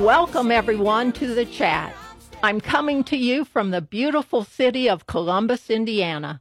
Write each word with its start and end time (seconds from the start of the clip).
Welcome, 0.00 0.50
everyone, 0.50 1.12
to 1.12 1.34
the 1.34 1.44
chat. 1.44 1.94
I'm 2.42 2.62
coming 2.62 3.04
to 3.04 3.16
you 3.16 3.44
from 3.44 3.70
the 3.72 3.82
beautiful 3.82 4.42
city 4.42 4.88
of 4.88 5.06
Columbus, 5.06 5.68
Indiana. 5.68 6.40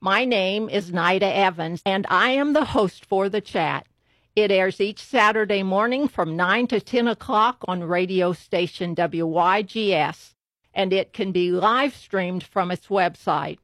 My 0.00 0.24
name 0.24 0.68
is 0.68 0.92
Nita 0.92 1.32
Evans, 1.32 1.80
and 1.86 2.08
I 2.10 2.30
am 2.30 2.54
the 2.54 2.64
host 2.64 3.04
for 3.04 3.28
the 3.28 3.40
chat. 3.40 3.86
It 4.34 4.50
airs 4.50 4.80
each 4.80 5.00
Saturday 5.00 5.62
morning 5.62 6.08
from 6.08 6.36
9 6.36 6.66
to 6.66 6.80
10 6.80 7.06
o'clock 7.06 7.64
on 7.68 7.84
radio 7.84 8.32
station 8.32 8.96
WYGS, 8.96 10.34
and 10.74 10.92
it 10.92 11.12
can 11.12 11.30
be 11.30 11.52
live 11.52 11.94
streamed 11.94 12.42
from 12.42 12.72
its 12.72 12.88
website. 12.88 13.58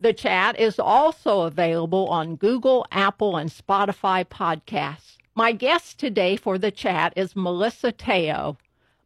The 0.00 0.14
chat 0.14 0.58
is 0.58 0.78
also 0.78 1.42
available 1.42 2.08
on 2.08 2.36
Google, 2.36 2.86
Apple, 2.90 3.36
and 3.36 3.50
Spotify 3.50 4.24
podcasts. 4.24 5.18
My 5.34 5.52
guest 5.52 5.98
today 5.98 6.36
for 6.36 6.56
the 6.56 6.70
chat 6.70 7.12
is 7.14 7.36
Melissa 7.36 7.92
Teo. 7.92 8.56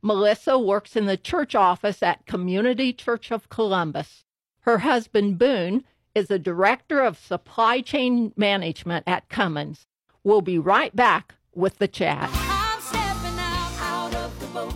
Melissa 0.04 0.58
works 0.58 0.96
in 0.96 1.06
the 1.06 1.16
church 1.16 1.54
office 1.54 2.02
at 2.02 2.26
Community 2.26 2.92
Church 2.92 3.30
of 3.30 3.48
Columbus. 3.48 4.26
Her 4.60 4.80
husband, 4.80 5.38
Boon, 5.38 5.82
is 6.14 6.28
the 6.28 6.38
director 6.38 7.00
of 7.00 7.16
supply 7.18 7.80
chain 7.80 8.30
management 8.36 9.04
at 9.06 9.30
Cummins. 9.30 9.86
We'll 10.22 10.42
be 10.42 10.58
right 10.58 10.94
back 10.94 11.36
with 11.54 11.78
the 11.78 11.88
chat. 11.88 12.28
I'm 12.34 12.82
stepping 12.82 13.38
out, 13.38 13.72
out 13.80 14.14
of 14.14 14.40
the 14.40 14.46
boat 14.48 14.74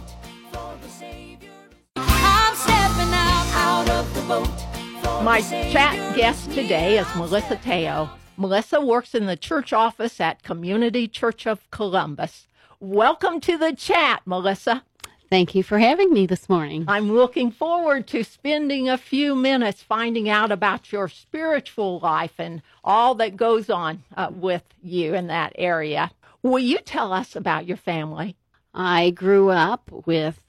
for 0.51 0.75
the 0.81 0.89
Savior. 0.89 1.51
I'm 1.97 2.57
stepping 2.57 3.13
out, 3.13 3.49
out 3.53 3.89
of 3.91 4.15
the 4.15 4.23
boat 4.23 5.03
for 5.03 5.23
My 5.23 5.43
the 5.43 5.47
Savior. 5.47 5.73
chat 5.73 6.17
guest 6.17 6.51
today 6.53 6.97
is 6.97 7.07
Melissa 7.17 7.57
Teo. 7.57 8.09
Melissa 8.39 8.81
works 8.81 9.15
in 9.15 9.27
the 9.27 9.37
church 9.37 9.75
office 9.75 10.23
at 10.23 10.43
Community 10.43 11.07
Church 11.07 11.47
of 11.47 11.71
Columbus. 11.71 12.47
Welcome 12.81 13.41
to 13.41 13.59
the 13.59 13.75
chat, 13.75 14.23
Melissa. 14.25 14.85
Thank 15.31 15.55
you 15.55 15.63
for 15.63 15.79
having 15.79 16.11
me 16.13 16.25
this 16.27 16.49
morning. 16.49 16.87
I'm 16.89 17.13
looking 17.13 17.51
forward 17.51 18.07
to 18.09 18.25
spending 18.25 18.89
a 18.89 18.97
few 18.97 19.35
minutes 19.35 19.83
finding 19.83 20.31
out 20.31 20.51
about 20.51 20.91
your 20.91 21.09
spiritual 21.09 21.99
life 21.99 22.33
and 22.39 22.63
all 22.83 23.15
that 23.17 23.37
goes 23.37 23.69
on 23.69 24.05
uh, 24.17 24.31
with 24.33 24.63
you 24.83 25.15
in 25.15 25.27
that 25.27 25.53
area. 25.57 26.13
Will 26.43 26.59
you 26.59 26.79
tell 26.79 27.13
us 27.13 27.37
about 27.37 27.67
your 27.67 27.77
family? 27.77 28.37
I 28.73 29.11
grew 29.11 29.51
up 29.51 29.91
with 30.07 30.41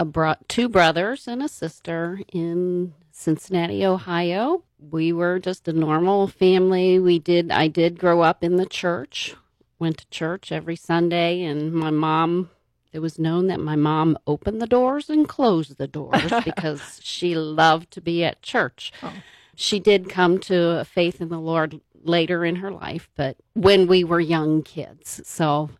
a 0.00 0.04
bro- 0.04 0.34
two 0.48 0.68
brothers 0.68 1.28
and 1.28 1.40
a 1.40 1.48
sister 1.48 2.20
in 2.32 2.94
Cincinnati, 3.12 3.84
Ohio. 3.84 4.64
We 4.80 5.12
were 5.12 5.38
just 5.38 5.68
a 5.68 5.72
normal 5.72 6.26
family. 6.26 6.98
We 6.98 7.20
did 7.20 7.52
I 7.52 7.68
did 7.68 8.00
grow 8.00 8.22
up 8.22 8.42
in 8.42 8.56
the 8.56 8.66
church. 8.66 9.36
Went 9.78 9.98
to 9.98 10.10
church 10.10 10.50
every 10.50 10.76
Sunday 10.76 11.44
and 11.44 11.72
my 11.72 11.90
mom 11.90 12.50
it 12.92 12.98
was 12.98 13.18
known 13.18 13.46
that 13.46 13.60
my 13.60 13.76
mom 13.76 14.18
opened 14.26 14.60
the 14.60 14.66
doors 14.66 15.08
and 15.08 15.28
closed 15.28 15.78
the 15.78 15.86
doors 15.86 16.32
because 16.44 17.00
she 17.02 17.34
loved 17.34 17.90
to 17.92 18.00
be 18.00 18.22
at 18.24 18.42
church. 18.42 18.92
Oh. 19.02 19.12
She 19.54 19.80
did 19.80 20.08
come 20.08 20.38
to 20.40 20.80
a 20.80 20.84
faith 20.84 21.20
in 21.20 21.28
the 21.28 21.38
Lord 21.38 21.80
later 22.04 22.44
in 22.44 22.56
her 22.56 22.70
life, 22.70 23.08
but 23.16 23.36
when 23.54 23.86
we 23.86 24.04
were 24.04 24.20
young 24.20 24.62
kids. 24.62 25.20
So 25.24 25.70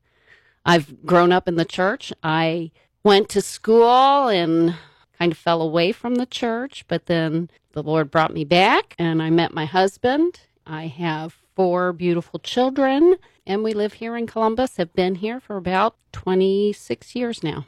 I've 0.64 1.05
grown 1.05 1.33
up 1.33 1.48
in 1.48 1.56
the 1.56 1.64
church. 1.64 2.12
I 2.22 2.70
went 3.02 3.28
to 3.30 3.42
school 3.42 4.28
and 4.28 4.77
kind 5.18 5.33
of 5.33 5.38
fell 5.38 5.60
away 5.60 5.92
from 5.92 6.16
the 6.16 6.27
church, 6.27 6.84
but 6.88 7.06
then 7.06 7.50
the 7.72 7.83
Lord 7.83 8.10
brought 8.10 8.33
me 8.33 8.44
back 8.44 8.94
and 8.98 9.22
I 9.22 9.30
met 9.30 9.52
my 9.52 9.64
husband. 9.64 10.40
I 10.66 10.86
have 10.86 11.38
four 11.55 11.92
beautiful 11.92 12.38
children 12.38 13.16
and 13.47 13.62
we 13.62 13.73
live 13.73 13.95
here 13.95 14.17
in 14.17 14.27
Columbus, 14.27 14.77
have 14.77 14.93
been 14.95 15.17
here 15.17 15.41
for 15.41 15.57
about 15.57 15.97
26 16.12 17.15
years 17.17 17.43
now. 17.43 17.67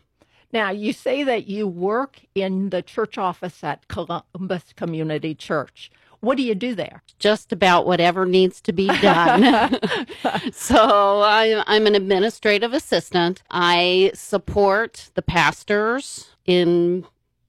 Now, 0.52 0.70
you 0.70 0.92
say 0.92 1.24
that 1.24 1.48
you 1.48 1.66
work 1.66 2.20
in 2.34 2.70
the 2.70 2.80
church 2.80 3.18
office 3.18 3.64
at 3.64 3.88
Columbus 3.88 4.72
Community 4.76 5.34
Church. 5.34 5.90
What 6.20 6.36
do 6.36 6.44
you 6.44 6.54
do 6.54 6.74
there? 6.74 7.02
Just 7.18 7.52
about 7.52 7.86
whatever 7.86 8.24
needs 8.24 8.60
to 8.62 8.72
be 8.72 8.86
done. 8.86 9.78
so 10.52 11.20
I, 11.22 11.62
I'm 11.66 11.86
an 11.86 11.94
administrative 11.94 12.72
assistant. 12.72 13.42
I 13.50 14.12
support 14.14 15.10
the 15.14 15.22
pastors 15.22 16.30
in 16.46 17.04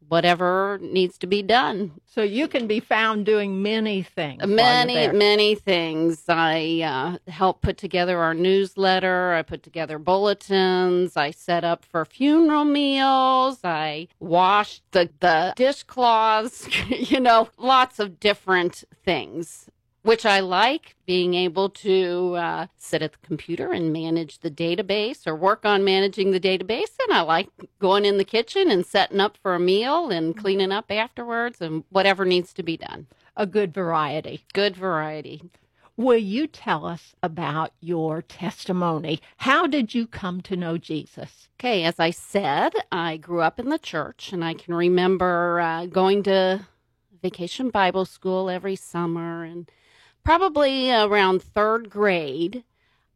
whatever 0.08 0.80
needs 0.82 1.18
to 1.20 1.28
be 1.28 1.42
done. 1.42 1.92
So 2.06 2.22
you 2.22 2.48
can 2.48 2.68
be 2.68 2.80
found 2.80 3.26
doing 3.26 3.62
many 3.62 4.04
things. 4.04 4.46
Many, 4.46 5.10
many 5.10 5.56
things. 5.56 6.24
I 6.30 6.82
uh, 7.28 7.32
help 7.32 7.62
put 7.62 7.78
together 7.78 8.20
our 8.20 8.34
newsletter. 8.34 9.34
I 9.34 9.42
put 9.42 9.64
together 9.64 10.00
bulletins. 10.00 11.18
I 11.18 11.32
set 11.32 11.64
up 11.64 11.84
for 11.84 12.06
funeral 12.06 12.66
meals. 12.66 13.60
I 13.64 14.08
wash 14.20 14.82
the, 14.92 15.10
the 15.20 15.54
dishcloths, 15.56 16.68
you 16.90 17.20
know, 17.20 17.50
lots 17.58 18.00
of 18.00 18.20
different 18.20 18.84
things, 19.04 19.70
which 20.06 20.24
I 20.24 20.40
like 20.40 20.96
being 21.08 21.34
able 21.34 21.70
to 21.72 22.36
uh, 22.36 22.68
sit 22.78 23.02
at 23.02 23.14
the 23.14 23.28
computer 23.28 23.72
and 23.72 23.92
manage 23.92 24.40
the 24.40 24.52
database 24.52 25.26
or 25.26 25.36
work 25.36 25.66
on 25.66 25.84
managing 25.84 26.30
the 26.30 26.40
database. 26.40 26.92
And 27.04 27.12
I 27.12 27.22
like 27.22 27.50
going 27.80 28.06
in 28.06 28.20
the 28.20 28.24
kitchen 28.24 28.70
and 28.70 28.86
setting 28.86 29.20
up 29.20 29.36
for 29.42 29.56
a 29.56 29.60
meal 29.60 30.12
and 30.12 30.38
cleaning 30.38 30.72
up 30.72 30.92
afterwards 30.92 31.60
and 31.60 31.84
whatever 31.90 32.24
needs 32.24 32.54
to 32.54 32.62
be 32.62 32.78
done 32.78 33.08
A 33.36 33.48
good 33.48 33.74
variety. 33.74 34.46
good 34.54 34.76
variety. 34.76 35.42
Will 35.98 36.18
you 36.18 36.46
tell 36.46 36.86
us 36.86 37.16
about 37.24 37.72
your 37.80 38.22
testimony? 38.22 39.22
How 39.38 39.66
did 39.66 39.96
you 39.96 40.06
come 40.06 40.42
to 40.42 40.56
know 40.56 40.78
Jesus? 40.78 41.48
Okay, 41.60 41.84
as 41.84 42.00
I 42.00 42.12
said, 42.12 42.74
I 42.92 43.18
grew 43.18 43.42
up 43.42 43.60
in 43.60 43.70
the 43.70 43.80
church, 43.80 44.34
and 44.34 44.44
I 44.44 44.54
can 44.54 44.74
remember 44.76 45.62
uh, 45.62 45.86
going 45.86 46.22
to 46.24 46.68
vacation 47.24 47.70
Bible 47.70 48.04
school 48.04 48.50
every 48.50 48.76
summer, 48.76 49.46
and 49.46 49.72
probably 50.26 50.92
around 50.92 51.42
third 51.42 51.90
grade. 51.90 52.64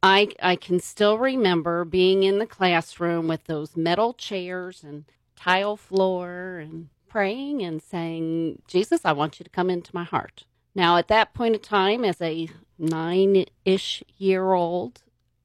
I, 0.01 0.29
I 0.41 0.55
can 0.55 0.79
still 0.79 1.17
remember 1.17 1.83
being 1.83 2.23
in 2.23 2.39
the 2.39 2.45
classroom 2.45 3.27
with 3.27 3.45
those 3.45 3.75
metal 3.75 4.13
chairs 4.13 4.81
and 4.83 5.03
tile 5.35 5.75
floor 5.75 6.59
and 6.59 6.87
praying 7.09 7.63
and 7.63 7.81
saying, 7.81 8.61
Jesus, 8.67 9.01
I 9.03 9.11
want 9.11 9.39
you 9.39 9.43
to 9.43 9.49
come 9.49 9.69
into 9.69 9.93
my 9.93 10.05
heart. 10.05 10.45
Now, 10.73 10.97
at 10.97 11.09
that 11.09 11.33
point 11.33 11.55
in 11.55 11.61
time, 11.61 12.05
as 12.05 12.21
a 12.21 12.47
nine 12.77 13.45
ish 13.65 14.03
year 14.17 14.53
old, 14.53 15.01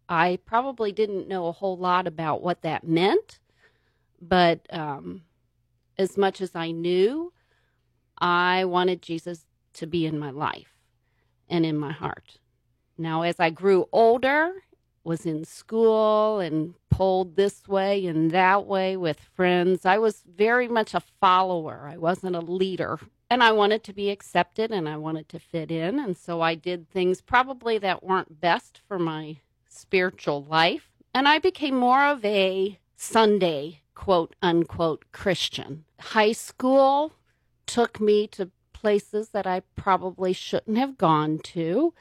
I 0.08 0.38
probably 0.44 0.92
didn't 0.92 1.26
know 1.26 1.46
a 1.46 1.52
whole 1.52 1.78
lot 1.78 2.06
about 2.06 2.42
what 2.42 2.62
that 2.62 2.86
meant, 2.86 3.40
but 4.20 4.60
um, 4.70 5.22
as 5.96 6.18
much 6.18 6.42
as 6.42 6.54
I 6.54 6.70
knew, 6.70 7.32
I 8.18 8.66
wanted 8.66 9.00
Jesus 9.00 9.46
to 9.72 9.86
be 9.86 10.04
in 10.06 10.18
my 10.18 10.30
life 10.30 10.73
and 11.48 11.64
in 11.64 11.78
my 11.78 11.92
heart. 11.92 12.38
Now, 12.96 13.22
as 13.22 13.40
I 13.40 13.50
grew 13.50 13.86
older, 13.92 14.52
was 15.04 15.26
in 15.26 15.44
school 15.44 16.40
and 16.40 16.74
pulled 16.90 17.36
this 17.36 17.68
way 17.68 18.06
and 18.06 18.30
that 18.30 18.66
way 18.66 18.96
with 18.96 19.20
friends, 19.20 19.84
I 19.84 19.98
was 19.98 20.22
very 20.26 20.68
much 20.68 20.94
a 20.94 21.00
follower. 21.00 21.88
I 21.90 21.96
wasn't 21.96 22.36
a 22.36 22.40
leader. 22.40 22.98
And 23.30 23.42
I 23.42 23.52
wanted 23.52 23.82
to 23.84 23.92
be 23.92 24.10
accepted 24.10 24.70
and 24.70 24.88
I 24.88 24.96
wanted 24.96 25.28
to 25.30 25.38
fit 25.38 25.70
in. 25.70 25.98
And 25.98 26.16
so 26.16 26.40
I 26.40 26.54
did 26.54 26.88
things 26.88 27.20
probably 27.20 27.78
that 27.78 28.02
weren't 28.02 28.40
best 28.40 28.80
for 28.86 28.98
my 28.98 29.38
spiritual 29.68 30.44
life. 30.44 30.90
And 31.12 31.26
I 31.26 31.38
became 31.38 31.76
more 31.76 32.04
of 32.04 32.24
a 32.24 32.78
Sunday, 32.96 33.80
quote 33.94 34.36
unquote, 34.40 35.06
Christian. 35.12 35.84
High 36.00 36.32
school 36.32 37.12
took 37.66 38.00
me 38.00 38.26
to 38.28 38.50
places 38.84 39.30
that 39.30 39.46
I 39.46 39.62
probably 39.76 40.34
shouldn't 40.34 40.76
have 40.76 40.98
gone 40.98 41.38
to. 41.54 41.94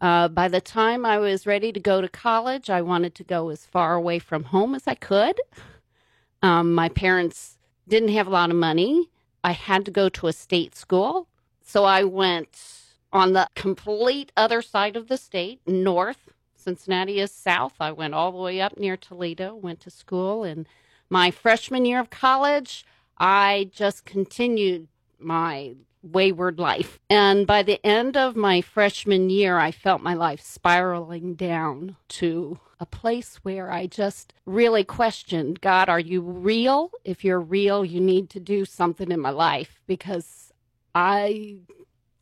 Uh, 0.00 0.28
by 0.28 0.46
the 0.46 0.60
time 0.60 1.04
I 1.04 1.18
was 1.18 1.48
ready 1.48 1.72
to 1.72 1.80
go 1.80 2.00
to 2.00 2.08
college, 2.08 2.70
I 2.70 2.80
wanted 2.80 3.16
to 3.16 3.24
go 3.24 3.48
as 3.48 3.66
far 3.66 3.94
away 3.94 4.20
from 4.20 4.44
home 4.44 4.76
as 4.76 4.86
I 4.86 4.94
could. 4.94 5.40
Um, 6.40 6.74
my 6.74 6.88
parents 6.88 7.58
didn't 7.88 8.10
have 8.10 8.28
a 8.28 8.30
lot 8.30 8.50
of 8.50 8.56
money. 8.56 9.10
I 9.42 9.50
had 9.50 9.84
to 9.86 9.90
go 9.90 10.08
to 10.10 10.28
a 10.28 10.32
state 10.32 10.76
school. 10.76 11.26
So 11.60 11.82
I 11.82 12.04
went 12.04 12.56
on 13.12 13.32
the 13.32 13.48
complete 13.56 14.30
other 14.36 14.62
side 14.62 14.94
of 14.94 15.08
the 15.08 15.16
state, 15.16 15.60
north. 15.66 16.28
Cincinnati 16.54 17.18
is 17.18 17.32
south. 17.32 17.74
I 17.80 17.90
went 17.90 18.14
all 18.14 18.30
the 18.30 18.38
way 18.38 18.60
up 18.60 18.78
near 18.78 18.96
Toledo, 18.96 19.56
went 19.56 19.80
to 19.80 19.90
school. 19.90 20.44
And 20.44 20.68
my 21.10 21.32
freshman 21.32 21.84
year 21.84 21.98
of 21.98 22.10
college, 22.10 22.86
I 23.18 23.70
just 23.72 24.04
continued 24.04 24.86
my 25.18 25.74
wayward 26.02 26.58
life. 26.58 26.98
And 27.08 27.46
by 27.46 27.62
the 27.62 27.84
end 27.86 28.16
of 28.16 28.36
my 28.36 28.60
freshman 28.60 29.30
year, 29.30 29.58
I 29.58 29.70
felt 29.70 30.02
my 30.02 30.14
life 30.14 30.40
spiraling 30.40 31.34
down 31.34 31.96
to 32.08 32.58
a 32.80 32.86
place 32.86 33.36
where 33.42 33.70
I 33.70 33.86
just 33.86 34.32
really 34.44 34.82
questioned 34.84 35.60
God, 35.60 35.88
are 35.88 36.00
you 36.00 36.20
real? 36.20 36.90
If 37.04 37.24
you're 37.24 37.40
real, 37.40 37.84
you 37.84 38.00
need 38.00 38.28
to 38.30 38.40
do 38.40 38.64
something 38.64 39.10
in 39.12 39.20
my 39.20 39.30
life 39.30 39.80
because 39.86 40.52
I 40.94 41.58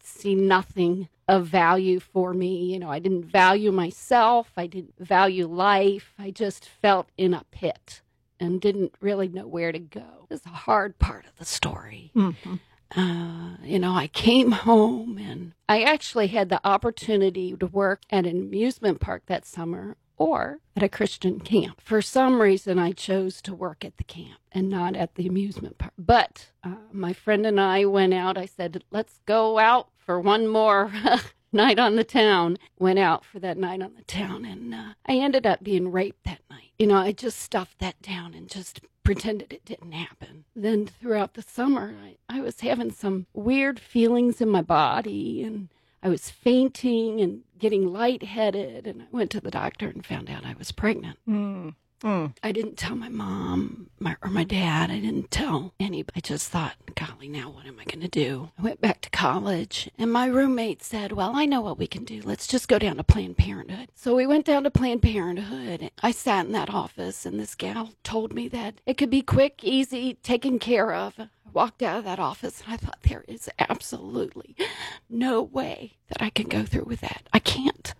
see 0.03 0.35
nothing 0.35 1.09
of 1.29 1.47
value 1.47 2.01
for 2.01 2.35
me. 2.35 2.65
You 2.73 2.79
know, 2.81 2.91
I 2.91 2.99
didn't 2.99 3.25
value 3.25 3.73
myself, 3.73 4.51
I 4.57 4.67
didn't 4.67 4.95
value 4.99 5.47
life. 5.47 6.13
I 6.19 6.31
just 6.31 6.69
felt 6.69 7.09
in 7.17 7.33
a 7.35 7.45
pit. 7.51 8.03
and 8.43 8.59
didn't 8.59 8.95
really 9.03 9.29
know 9.29 9.47
where 9.47 9.71
to 9.71 9.79
go. 9.79 10.27
It 10.31 10.33
was 10.33 10.47
a 10.47 10.49
hard 10.49 10.99
part 10.99 11.27
of 11.27 11.37
the 11.37 11.45
story. 11.45 12.11
Mhm. 12.17 12.59
Uh, 12.97 13.57
you 13.63 13.79
know, 13.79 13.93
I 13.93 14.09
came 14.09 14.51
home 14.69 15.19
and 15.19 15.53
I 15.69 15.83
actually 15.83 16.29
had 16.29 16.49
the 16.49 16.61
opportunity 16.67 17.55
to 17.57 17.67
work 17.67 18.03
at 18.11 18.27
an 18.27 18.41
amusement 18.41 19.01
park 19.01 19.25
that 19.27 19.47
summer 19.47 19.97
or 20.17 20.59
at 20.77 20.83
a 20.83 20.89
Christian 20.89 21.41
camp. 21.41 21.81
For 21.81 22.03
some 22.03 22.43
reason, 22.43 22.79
I 22.79 22.93
chose 22.93 23.41
to 23.43 23.55
work 23.55 23.85
at 23.85 23.97
the 23.97 24.05
camp 24.05 24.39
and 24.53 24.69
not 24.69 24.95
at 24.95 25.15
the 25.15 25.27
amusement 25.27 25.79
park. 25.79 25.95
But 25.99 26.51
uh, 26.63 26.75
my 26.93 27.15
friend 27.15 27.47
and 27.47 27.59
I 27.59 27.87
went 27.87 28.13
out. 28.13 28.37
I 28.37 28.45
said, 28.45 28.85
let's 28.91 29.21
go 29.25 29.59
out 29.59 29.89
for 29.97 30.21
one 30.21 30.47
more 30.47 30.93
night 31.53 31.79
on 31.79 31.97
the 31.97 32.05
town. 32.05 32.59
Went 32.79 32.99
out 32.99 33.25
for 33.25 33.39
that 33.39 33.57
night 33.57 33.81
on 33.81 33.95
the 33.95 34.03
town, 34.03 34.45
and 34.45 34.75
uh, 34.75 34.93
I 35.07 35.15
ended 35.15 35.47
up 35.47 35.65
being 35.65 35.91
raped 35.91 36.25
that 36.25 36.41
night. 36.51 36.73
You 36.79 36.89
know, 36.89 36.97
I 36.97 37.13
just 37.13 37.39
stuffed 37.39 37.79
that 37.79 38.03
down 38.03 38.35
and 38.35 38.49
just 38.49 38.81
pretended 39.05 39.53
it 39.53 39.65
didn't 39.65 39.93
happen. 39.93 40.45
Then 40.55 40.87
throughout 40.87 41.35
the 41.35 41.43
summer, 41.43 41.95
I, 42.03 42.17
I 42.29 42.41
was 42.41 42.61
having 42.61 42.91
some 42.91 43.27
weird 43.33 43.79
feelings 43.79 44.41
in 44.41 44.49
my 44.49 44.63
body 44.63 45.43
and 45.43 45.69
I 46.03 46.09
was 46.09 46.31
fainting 46.31 47.21
and 47.21 47.43
getting 47.59 47.93
lightheaded. 47.93 48.87
And 48.87 49.03
I 49.03 49.07
went 49.11 49.31
to 49.33 49.41
the 49.41 49.51
doctor 49.51 49.89
and 49.89 50.05
found 50.05 50.31
out 50.31 50.47
I 50.47 50.55
was 50.59 50.73
pregnant. 50.73 51.19
Mm. 51.29 51.75
Mm. 52.03 52.35
I 52.43 52.53
didn't 52.53 52.79
tell 52.79 52.97
my 52.97 53.11
mom 53.11 53.91
my, 53.99 54.17
or 54.23 54.31
my 54.31 54.45
dad. 54.45 54.91
I 54.91 55.01
didn't 55.01 55.31
tell 55.31 55.75
anybody. 55.79 56.13
I 56.17 56.21
just 56.21 56.49
thought, 56.49 56.75
golly, 56.95 57.29
now 57.29 57.51
what 57.51 57.67
am 57.67 57.79
I 57.79 57.85
going 57.85 58.01
to 58.01 58.09
do? 58.09 58.51
I 58.59 58.63
went 58.63 58.81
back 58.81 59.03
to 59.03 59.11
college, 59.11 59.91
and 59.99 60.11
my 60.11 60.27
roommate 60.27 60.83
said, 60.83 61.13
Well, 61.13 61.33
I 61.35 61.45
know 61.45 61.61
what 61.61 61.79
we 61.79 61.87
can 61.87 62.05
do. 62.05 62.23
Let's 62.25 62.47
just 62.47 62.69
go 62.69 62.79
down 62.79 62.97
to 62.97 63.05
Planned 63.05 63.37
Parenthood. 63.37 63.91
So 63.95 64.17
we 64.17 64.27
went 64.27 64.47
down 64.47 64.65
to 64.65 64.71
Planned 64.71 65.03
Parenthood. 65.03 65.91
I 66.03 66.11
sat 66.11 66.47
in 66.47 66.53
that 66.53 66.71
office, 66.71 67.27
and 67.27 67.39
this 67.39 67.55
gal 67.55 67.93
told 68.03 68.33
me 68.33 68.49
that 68.49 68.81
it 68.87 68.97
could 68.97 69.11
be 69.11 69.23
quick, 69.23 69.63
easy, 69.63 70.15
taken 70.15 70.59
care 70.59 70.95
of. 70.95 71.15
I 71.19 71.29
walked 71.53 71.83
out 71.83 71.99
of 71.99 72.05
that 72.05 72.19
office, 72.19 72.63
and 72.65 72.73
I 72.73 72.77
thought, 72.79 73.03
There 73.03 73.25
is 73.29 73.51
absolutely 73.59 74.57
no 75.11 75.43
way 75.43 75.99
that 76.09 76.23
I 76.23 76.31
can 76.31 76.49
go 76.49 76.65
through 76.65 76.85
with 76.85 77.01
that. 77.03 77.29
I 77.33 77.41
can't 77.41 77.95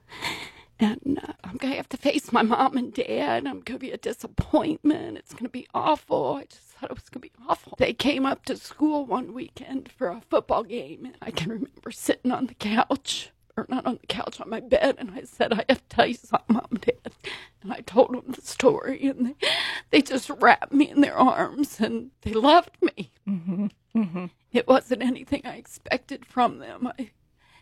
and 0.81 1.21
uh, 1.23 1.33
I'm 1.45 1.57
going 1.57 1.73
to 1.73 1.77
have 1.77 1.89
to 1.90 1.90
face 2.01 2.33
my 2.33 2.43
mom 2.43 2.77
and 2.77 2.93
dad. 2.93 3.47
I'm 3.47 3.61
going 3.61 3.65
to 3.65 3.79
be 3.79 3.91
a 3.93 3.99
disappointment. 3.99 5.19
It's 5.19 5.33
going 5.33 5.45
to 5.45 5.51
be 5.51 5.69
awful. 5.75 6.35
I 6.41 6.45
just 6.45 6.63
thought 6.63 6.91
it 6.91 6.97
was 6.97 7.09
going 7.09 7.23
to 7.23 7.29
be 7.29 7.33
awful. 7.49 7.75
They 7.79 7.93
came 7.93 8.27
up 8.27 8.45
to 8.47 8.57
school 8.57 9.05
one 9.05 9.35
weekend 9.35 9.91
for 9.93 10.09
a 10.09 10.23
football 10.31 10.65
game, 10.65 11.05
and 11.05 11.17
I 11.21 11.31
can 11.31 11.51
remember 11.51 11.91
sitting 11.91 12.33
on 12.33 12.47
the 12.47 12.55
couch, 12.55 13.31
or 13.57 13.67
not 13.69 13.87
on 13.87 13.99
the 14.01 14.07
couch, 14.07 14.41
on 14.41 14.49
my 14.49 14.61
bed, 14.61 14.97
and 14.99 15.11
I 15.11 15.23
said, 15.23 15.53
I 15.53 15.65
have 15.69 15.87
to 15.89 15.97
tell 15.97 16.07
you 16.07 16.15
something, 16.15 16.57
mom 16.57 16.69
and 16.71 16.81
dad. 16.81 17.13
And 17.63 17.73
I 17.73 17.81
told 17.81 18.15
them 18.15 18.33
the 18.33 18.43
story, 18.43 19.07
and 19.07 19.27
they, 19.27 19.49
they 19.91 20.03
just 20.03 20.31
wrapped 20.31 20.73
me 20.73 20.91
in 20.91 21.03
their 21.03 21.17
arms, 21.17 21.81
and 21.81 22.11
they 22.23 22.33
loved 22.33 22.77
me. 22.81 23.13
Mm-hmm. 23.29 23.67
Mm-hmm. 23.95 24.27
It 24.53 24.67
wasn't 24.67 25.03
anything 25.03 25.43
I 25.45 25.57
expected 25.57 26.25
from 26.25 26.59
them. 26.59 26.91
I 26.99 27.11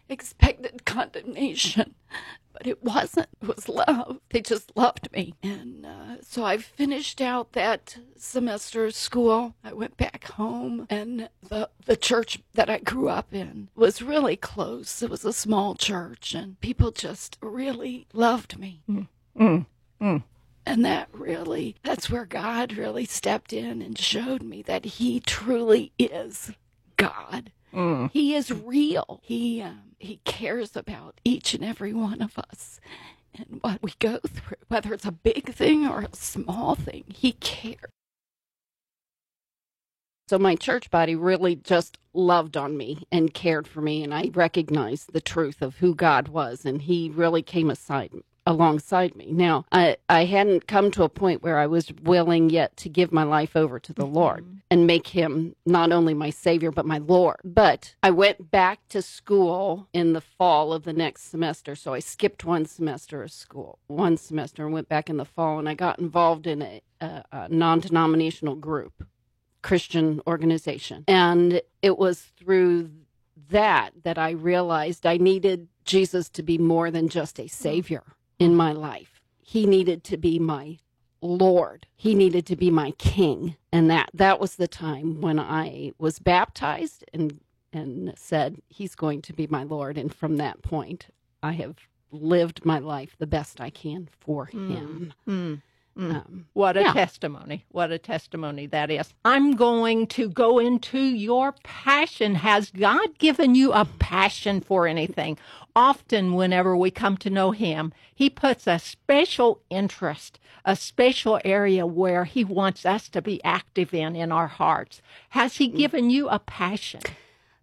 expected 0.08 0.84
condemnation, 0.84 1.94
but 2.52 2.66
it 2.66 2.82
wasn't. 2.82 3.28
It 3.40 3.48
was 3.48 3.68
love. 3.68 4.20
They 4.30 4.40
just 4.40 4.72
loved 4.76 5.12
me. 5.12 5.34
And 5.42 5.86
uh, 5.86 6.16
so 6.22 6.44
I 6.44 6.58
finished 6.58 7.20
out 7.20 7.52
that 7.52 7.98
semester 8.16 8.86
of 8.86 8.94
school. 8.94 9.54
I 9.62 9.72
went 9.72 9.96
back 9.96 10.24
home, 10.24 10.86
and 10.90 11.28
the, 11.48 11.70
the 11.86 11.96
church 11.96 12.40
that 12.54 12.70
I 12.70 12.78
grew 12.78 13.08
up 13.08 13.32
in 13.32 13.68
was 13.74 14.02
really 14.02 14.36
close. 14.36 15.02
It 15.02 15.10
was 15.10 15.24
a 15.24 15.32
small 15.32 15.74
church, 15.74 16.34
and 16.34 16.60
people 16.60 16.90
just 16.90 17.38
really 17.40 18.06
loved 18.12 18.58
me. 18.58 18.82
Mm. 18.88 19.66
Mm. 20.00 20.22
And 20.66 20.84
that 20.84 21.08
really, 21.12 21.76
that's 21.82 22.10
where 22.10 22.26
God 22.26 22.76
really 22.76 23.06
stepped 23.06 23.52
in 23.52 23.80
and 23.80 23.98
showed 23.98 24.42
me 24.42 24.62
that 24.62 24.84
He 24.84 25.20
truly 25.20 25.92
is 25.98 26.52
God. 26.96 27.52
Mm. 27.74 28.10
He 28.12 28.34
is 28.34 28.50
real. 28.50 29.20
He 29.22 29.62
um, 29.62 29.92
he 29.98 30.20
cares 30.24 30.76
about 30.76 31.20
each 31.24 31.54
and 31.54 31.64
every 31.64 31.92
one 31.92 32.22
of 32.22 32.38
us 32.38 32.80
and 33.36 33.58
what 33.62 33.82
we 33.82 33.92
go 33.98 34.18
through, 34.26 34.56
whether 34.68 34.94
it's 34.94 35.04
a 35.06 35.12
big 35.12 35.52
thing 35.52 35.86
or 35.86 36.00
a 36.00 36.16
small 36.16 36.74
thing. 36.74 37.04
He 37.08 37.32
cares. 37.32 37.92
So 40.28 40.38
my 40.38 40.56
church 40.56 40.90
body 40.90 41.16
really 41.16 41.56
just 41.56 41.98
loved 42.12 42.56
on 42.56 42.76
me 42.76 43.06
and 43.10 43.32
cared 43.32 43.66
for 43.66 43.80
me, 43.80 44.02
and 44.04 44.12
I 44.12 44.30
recognized 44.34 45.12
the 45.12 45.22
truth 45.22 45.62
of 45.62 45.76
who 45.76 45.94
God 45.94 46.28
was, 46.28 46.66
and 46.66 46.82
He 46.82 47.10
really 47.10 47.42
came 47.42 47.70
aside 47.70 48.12
alongside 48.48 49.14
me. 49.14 49.30
Now, 49.30 49.66
I, 49.70 49.98
I 50.08 50.24
hadn't 50.24 50.66
come 50.66 50.90
to 50.92 51.02
a 51.02 51.08
point 51.10 51.42
where 51.42 51.58
I 51.58 51.66
was 51.66 51.92
willing 52.02 52.48
yet 52.48 52.78
to 52.78 52.88
give 52.88 53.12
my 53.12 53.22
life 53.22 53.54
over 53.54 53.78
to 53.78 53.92
the 53.92 54.04
mm-hmm. 54.04 54.14
Lord 54.14 54.60
and 54.70 54.86
make 54.86 55.08
him 55.08 55.54
not 55.66 55.92
only 55.92 56.14
my 56.14 56.30
savior, 56.30 56.70
but 56.70 56.86
my 56.86 56.96
Lord. 56.96 57.36
But 57.44 57.94
I 58.02 58.10
went 58.10 58.50
back 58.50 58.80
to 58.88 59.02
school 59.02 59.86
in 59.92 60.14
the 60.14 60.22
fall 60.22 60.72
of 60.72 60.84
the 60.84 60.94
next 60.94 61.24
semester. 61.24 61.76
So 61.76 61.92
I 61.92 61.98
skipped 61.98 62.42
one 62.42 62.64
semester 62.64 63.22
of 63.22 63.30
school, 63.30 63.80
one 63.86 64.16
semester, 64.16 64.64
and 64.64 64.72
went 64.72 64.88
back 64.88 65.10
in 65.10 65.18
the 65.18 65.26
fall, 65.26 65.58
and 65.58 65.68
I 65.68 65.74
got 65.74 65.98
involved 65.98 66.46
in 66.46 66.62
a, 66.62 66.80
a, 67.02 67.24
a 67.30 67.48
non 67.50 67.80
denominational 67.80 68.56
group. 68.56 69.06
Christian 69.60 70.22
organization. 70.26 71.04
And 71.08 71.60
it 71.82 71.98
was 71.98 72.20
through 72.20 72.90
that 73.50 73.92
that 74.04 74.16
I 74.16 74.30
realized 74.30 75.04
I 75.04 75.16
needed 75.16 75.66
Jesus 75.84 76.28
to 76.30 76.44
be 76.44 76.58
more 76.58 76.90
than 76.90 77.08
just 77.08 77.38
a 77.38 77.42
mm-hmm. 77.42 77.48
savior 77.48 78.04
in 78.38 78.54
my 78.54 78.72
life. 78.72 79.20
He 79.40 79.66
needed 79.66 80.04
to 80.04 80.16
be 80.16 80.38
my 80.38 80.78
Lord. 81.20 81.86
He 81.96 82.14
needed 82.14 82.46
to 82.46 82.56
be 82.56 82.70
my 82.70 82.92
king. 82.92 83.56
And 83.72 83.90
that 83.90 84.10
that 84.14 84.40
was 84.40 84.56
the 84.56 84.68
time 84.68 85.20
when 85.20 85.38
I 85.38 85.92
was 85.98 86.18
baptized 86.18 87.04
and 87.12 87.40
and 87.72 88.12
said 88.16 88.62
he's 88.68 88.94
going 88.94 89.22
to 89.22 89.32
be 89.32 89.46
my 89.46 89.62
Lord 89.62 89.98
and 89.98 90.14
from 90.14 90.36
that 90.36 90.62
point 90.62 91.08
I 91.42 91.52
have 91.52 91.76
lived 92.10 92.64
my 92.64 92.78
life 92.78 93.14
the 93.18 93.26
best 93.26 93.60
I 93.60 93.70
can 93.70 94.08
for 94.20 94.46
him. 94.46 95.12
Mm. 95.28 95.62
Mm. 95.98 96.14
Um, 96.14 96.46
What 96.52 96.76
a 96.76 96.82
Yeah. 96.82 96.92
testimony. 96.92 97.64
What 97.70 97.90
a 97.90 97.98
testimony 97.98 98.66
that 98.66 98.90
is. 98.90 99.12
I'm 99.24 99.56
going 99.56 100.06
to 100.08 100.28
go 100.28 100.58
into 100.58 100.98
your 101.00 101.52
passion. 101.64 102.36
Has 102.36 102.70
God 102.70 103.18
given 103.18 103.54
you 103.56 103.72
a 103.72 103.84
passion 103.98 104.60
for 104.60 104.86
anything? 104.86 105.38
Often, 105.74 106.34
whenever 106.34 106.76
we 106.76 106.90
come 106.92 107.16
to 107.18 107.30
know 107.30 107.50
Him, 107.50 107.92
He 108.14 108.30
puts 108.30 108.66
a 108.66 108.78
special 108.78 109.60
interest, 109.70 110.38
a 110.64 110.76
special 110.76 111.40
area 111.44 111.84
where 111.86 112.24
He 112.24 112.44
wants 112.44 112.86
us 112.86 113.08
to 113.10 113.20
be 113.20 113.42
active 113.44 113.92
in 113.92 114.14
in 114.14 114.30
our 114.30 114.48
hearts. 114.48 115.02
Has 115.30 115.56
He 115.56 115.66
given 115.68 116.10
you 116.10 116.28
a 116.28 116.38
passion? 116.38 117.00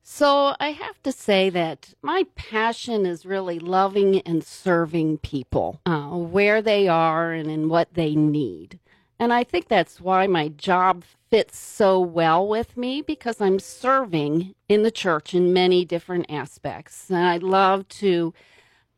So 0.07 0.55
I 0.59 0.69
have 0.69 1.01
to 1.01 1.11
say 1.11 1.49
that 1.49 1.95
my 2.03 2.27
passion 2.35 3.07
is 3.07 3.25
really 3.25 3.57
loving 3.57 4.21
and 4.21 4.43
serving 4.43 5.17
people 5.17 5.81
uh, 5.83 6.09
where 6.09 6.61
they 6.61 6.87
are 6.87 7.33
and 7.33 7.49
in 7.49 7.69
what 7.69 7.95
they 7.95 8.13
need. 8.13 8.79
And 9.17 9.33
I 9.33 9.43
think 9.43 9.67
that's 9.67 9.99
why 9.99 10.27
my 10.27 10.49
job 10.49 11.05
fits 11.31 11.57
so 11.57 11.99
well 11.99 12.47
with 12.47 12.77
me 12.77 13.01
because 13.01 13.41
I'm 13.41 13.57
serving 13.57 14.53
in 14.69 14.83
the 14.83 14.91
church 14.91 15.33
in 15.33 15.51
many 15.53 15.83
different 15.83 16.27
aspects. 16.29 17.09
And 17.09 17.25
I 17.25 17.37
love 17.37 17.87
to 17.89 18.31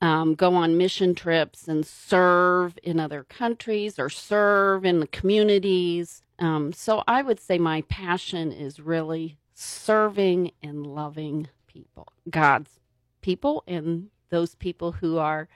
um, 0.01 0.35
go 0.35 0.55
on 0.55 0.77
mission 0.77 1.15
trips 1.15 1.69
and 1.69 1.85
serve 1.85 2.77
in 2.83 2.99
other 2.99 3.23
countries 3.23 3.97
or 3.97 4.09
serve 4.09 4.83
in 4.83 4.99
the 4.99 5.07
communities. 5.07 6.21
Um, 6.37 6.73
so 6.73 7.01
I 7.07 7.21
would 7.21 7.39
say 7.39 7.57
my 7.57 7.83
passion 7.83 8.51
is 8.51 8.81
really 8.81 9.37
serving 9.57 10.51
and 10.61 10.85
loving 10.85 11.47
people, 11.65 12.07
God's 12.29 12.79
people, 13.21 13.63
and 13.67 14.09
those 14.29 14.53
people 14.55 14.91
who 14.91 15.17
are 15.17 15.47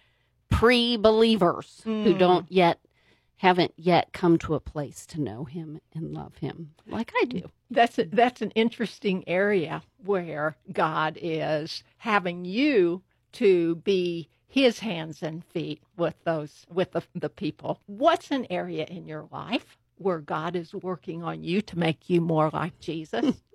pre 0.50 0.98
believers 0.98 1.82
who 1.84 2.14
Mm. 2.14 2.18
don't 2.18 2.52
yet, 2.52 2.80
haven't 3.38 3.74
yet 3.78 4.12
come 4.12 4.38
to 4.40 4.56
a 4.56 4.60
place 4.60 5.06
to 5.08 5.22
know 5.22 5.46
Him 5.46 5.80
and 5.94 6.14
love 6.14 6.38
Him 6.38 6.74
like 6.88 7.12
I 7.22 7.26
do. 7.26 7.50
That's 7.70 8.00
a, 8.00 8.06
that's 8.06 8.42
an 8.42 8.52
interesting 8.52 9.24
area 9.28 9.84
where 10.04 10.58
God 10.74 11.18
is 11.22 11.84
having 11.98 12.44
you 12.44 13.04
to 13.34 13.76
be 13.76 14.28
his 14.48 14.80
hands 14.80 15.24
and 15.24 15.46
feet 15.46 15.82
with 15.96 16.16
those 16.26 16.66
with 16.74 16.92
the, 16.92 17.02
the 17.16 17.30
people. 17.30 17.80
What's 17.86 18.32
an 18.32 18.46
area 18.50 18.86
in 18.86 19.08
your 19.08 19.28
life 19.32 19.78
where 19.98 20.20
God 20.20 20.58
is 20.58 20.74
working 20.74 21.24
on 21.24 21.44
you 21.44 21.62
to 21.62 21.80
make 21.80 22.10
you 22.10 22.20
more 22.20 22.50
like 22.52 22.78
Jesus? 22.80 23.42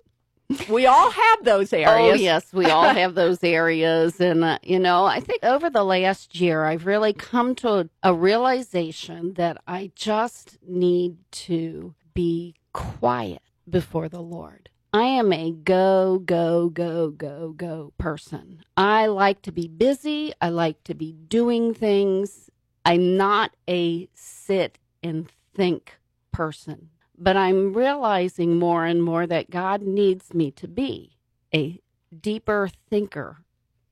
we 0.69 0.85
all 0.85 1.11
have 1.11 1.43
those 1.43 1.73
areas. 1.73 2.19
Oh, 2.19 2.23
yes, 2.23 2.53
we 2.53 2.65
all 2.65 2.87
have 2.87 3.15
those 3.15 3.43
areas. 3.43 4.19
And, 4.19 4.43
uh, 4.43 4.59
you 4.63 4.79
know, 4.79 5.05
I 5.05 5.19
think 5.19 5.43
over 5.43 5.69
the 5.69 5.83
last 5.83 6.39
year, 6.39 6.65
I've 6.65 6.85
really 6.85 7.13
come 7.13 7.55
to 7.55 7.89
a 8.03 8.13
realization 8.13 9.33
that 9.33 9.57
I 9.67 9.91
just 9.95 10.57
need 10.65 11.17
to 11.31 11.95
be 12.13 12.55
quiet 12.73 13.41
before 13.69 14.09
the 14.09 14.21
Lord. 14.21 14.69
I 14.93 15.03
am 15.03 15.33
a 15.33 15.51
go, 15.51 16.19
go, 16.19 16.69
go, 16.69 17.09
go, 17.09 17.49
go 17.49 17.93
person. 17.97 18.61
I 18.77 19.07
like 19.07 19.41
to 19.43 19.51
be 19.51 19.67
busy. 19.67 20.33
I 20.41 20.49
like 20.49 20.83
to 20.85 20.93
be 20.93 21.11
doing 21.11 21.73
things. 21.73 22.49
I'm 22.85 23.17
not 23.17 23.51
a 23.69 24.07
sit 24.13 24.79
and 25.03 25.27
think 25.53 25.97
person. 26.31 26.89
But 27.17 27.35
I'm 27.35 27.73
realizing 27.73 28.57
more 28.57 28.85
and 28.85 29.03
more 29.03 29.25
that 29.27 29.49
God 29.49 29.81
needs 29.81 30.33
me 30.33 30.51
to 30.51 30.67
be 30.67 31.17
a 31.53 31.79
deeper 32.21 32.69
thinker 32.89 33.37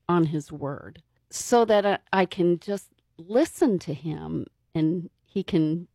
on 0.08 0.26
His 0.26 0.52
Word 0.52 1.02
so 1.30 1.64
that 1.64 2.02
I, 2.12 2.24
can 2.24 2.58
just 2.60 2.88
listen 3.18 3.78
to 3.80 3.94
Him 3.94 4.46
and 4.74 5.10
He 5.24 5.42
can 5.42 5.88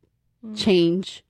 change 0.56 1.24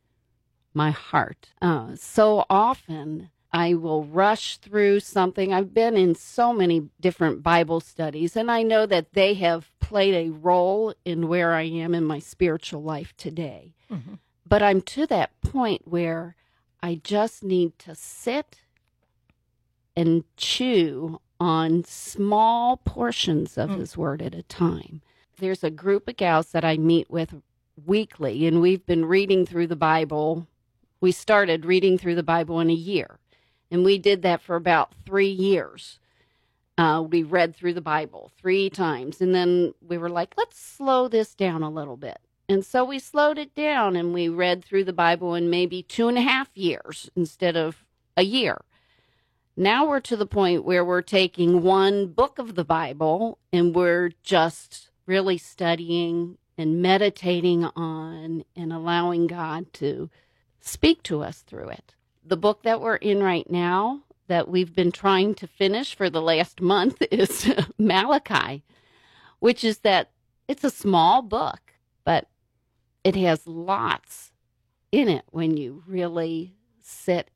my 0.73 0.91
heart. 0.91 1.49
Uh, 1.61 1.95
so 1.95 2.45
often 2.49 3.29
I 3.53 3.73
will 3.73 4.05
rush 4.05 4.57
through 4.57 5.01
something. 5.01 5.53
I've 5.53 5.73
been 5.73 5.97
in 5.97 6.15
so 6.15 6.53
many 6.53 6.89
different 7.01 7.43
Bible 7.43 7.81
studies, 7.81 8.37
and 8.37 8.49
I 8.49 8.63
know 8.63 8.85
that 8.85 9.11
they 9.13 9.33
have 9.35 9.69
played 9.79 10.13
a 10.15 10.29
role 10.31 10.93
in 11.03 11.27
where 11.27 11.53
I 11.53 11.63
am 11.63 11.93
in 11.93 12.05
my 12.05 12.19
spiritual 12.19 12.81
life 12.81 13.13
today. 13.17 13.75
Mhm. 13.91 14.19
But 14.51 14.61
I'm 14.61 14.81
to 14.81 15.07
that 15.07 15.39
point 15.39 15.87
where 15.87 16.35
I 16.83 16.99
just 17.01 17.41
need 17.41 17.79
to 17.79 17.95
sit 17.95 18.57
and 19.95 20.25
chew 20.35 21.21
on 21.39 21.85
small 21.85 22.75
portions 22.75 23.57
of 23.57 23.69
Mm. 23.69 23.79
His 23.79 23.95
Word 23.95 24.21
at 24.21 24.35
a 24.35 24.43
time. 24.43 25.03
There's 25.39 25.63
a 25.63 25.69
group 25.71 26.09
of 26.09 26.17
gals 26.17 26.51
that 26.51 26.65
I 26.65 26.75
meet 26.75 27.09
with 27.09 27.41
weekly, 27.85 28.45
and 28.45 28.59
we've 28.59 28.85
been 28.85 29.05
reading 29.05 29.45
through 29.45 29.67
the 29.67 29.77
Bible. 29.77 30.47
We 30.99 31.13
started 31.13 31.63
reading 31.63 31.97
through 31.97 32.15
the 32.15 32.21
Bible 32.21 32.59
in 32.59 32.69
a 32.69 32.73
year, 32.73 33.19
and 33.71 33.85
we 33.85 33.97
did 33.97 34.21
that 34.23 34.41
for 34.41 34.57
about 34.57 34.93
three 35.05 35.31
years. 35.31 35.97
Uh, 36.77 37.05
we 37.09 37.23
read 37.23 37.55
through 37.55 37.75
the 37.75 37.79
Bible 37.79 38.33
three 38.37 38.69
times, 38.69 39.21
and 39.21 39.33
then 39.33 39.75
we 39.79 39.97
were 39.97 40.09
like, 40.09 40.33
let's 40.35 40.59
slow 40.59 41.07
this 41.07 41.33
down 41.35 41.63
a 41.63 41.69
little 41.69 41.95
bit. 41.95 42.19
And 42.51 42.65
so 42.65 42.83
we 42.83 42.99
slowed 42.99 43.37
it 43.37 43.55
down 43.55 43.95
and 43.95 44.13
we 44.13 44.27
read 44.27 44.61
through 44.65 44.83
the 44.83 44.91
Bible 44.91 45.35
in 45.35 45.49
maybe 45.49 45.83
two 45.83 46.09
and 46.09 46.17
a 46.17 46.21
half 46.21 46.49
years 46.53 47.09
instead 47.15 47.55
of 47.55 47.85
a 48.17 48.23
year. 48.23 48.65
Now 49.55 49.87
we're 49.87 50.01
to 50.01 50.17
the 50.17 50.25
point 50.25 50.65
where 50.65 50.83
we're 50.83 51.01
taking 51.01 51.61
one 51.61 52.07
book 52.07 52.39
of 52.39 52.55
the 52.55 52.65
Bible 52.65 53.37
and 53.53 53.73
we're 53.73 54.11
just 54.21 54.89
really 55.05 55.37
studying 55.37 56.37
and 56.57 56.81
meditating 56.81 57.63
on 57.73 58.43
and 58.53 58.73
allowing 58.73 59.27
God 59.27 59.71
to 59.75 60.09
speak 60.59 61.03
to 61.03 61.23
us 61.23 61.43
through 61.47 61.69
it. 61.69 61.95
The 62.21 62.35
book 62.35 62.63
that 62.63 62.81
we're 62.81 62.97
in 62.97 63.23
right 63.23 63.49
now 63.49 64.01
that 64.27 64.49
we've 64.49 64.75
been 64.75 64.91
trying 64.91 65.35
to 65.35 65.47
finish 65.47 65.95
for 65.95 66.09
the 66.09 66.21
last 66.21 66.59
month 66.59 67.01
is 67.11 67.49
Malachi, 67.77 68.63
which 69.39 69.63
is 69.63 69.79
that 69.79 70.11
it's 70.49 70.65
a 70.65 70.69
small 70.69 71.21
book, 71.21 71.61
but 72.03 72.27
it 73.03 73.15
has 73.15 73.47
lots 73.47 74.31
in 74.91 75.07
it 75.07 75.25
when 75.31 75.57
you 75.57 75.83
really 75.87 76.53
sit 76.81 77.29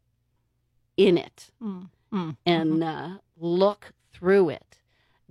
in 0.97 1.17
it 1.17 1.49
Mm, 1.61 1.89
mm, 2.13 2.37
and 2.45 2.83
uh, 2.83 3.09
look 3.37 3.93
through 4.13 4.49
it. 4.49 4.79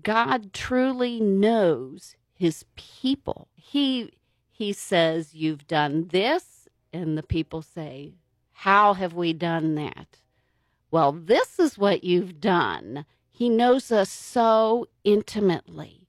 God 0.03 0.53
truly 0.53 1.21
knows 1.21 2.17
his 2.35 2.65
people. 2.77 3.49
He 3.55 4.13
he 4.51 4.73
says 4.73 5.35
you've 5.35 5.67
done 5.67 6.09
this 6.09 6.69
and 6.93 7.17
the 7.17 7.23
people 7.23 7.63
say, 7.63 8.15
"How 8.53 8.95
have 8.95 9.15
we 9.15 9.33
done 9.33 9.75
that?" 9.77 10.19
Well, 10.91 11.13
this 11.13 11.59
is 11.59 11.79
what 11.79 12.05
you've 12.05 12.41
done. 12.41 13.05
He 13.31 13.49
knows 13.49 13.91
us 13.91 14.11
so 14.11 14.87
intimately. 15.03 16.07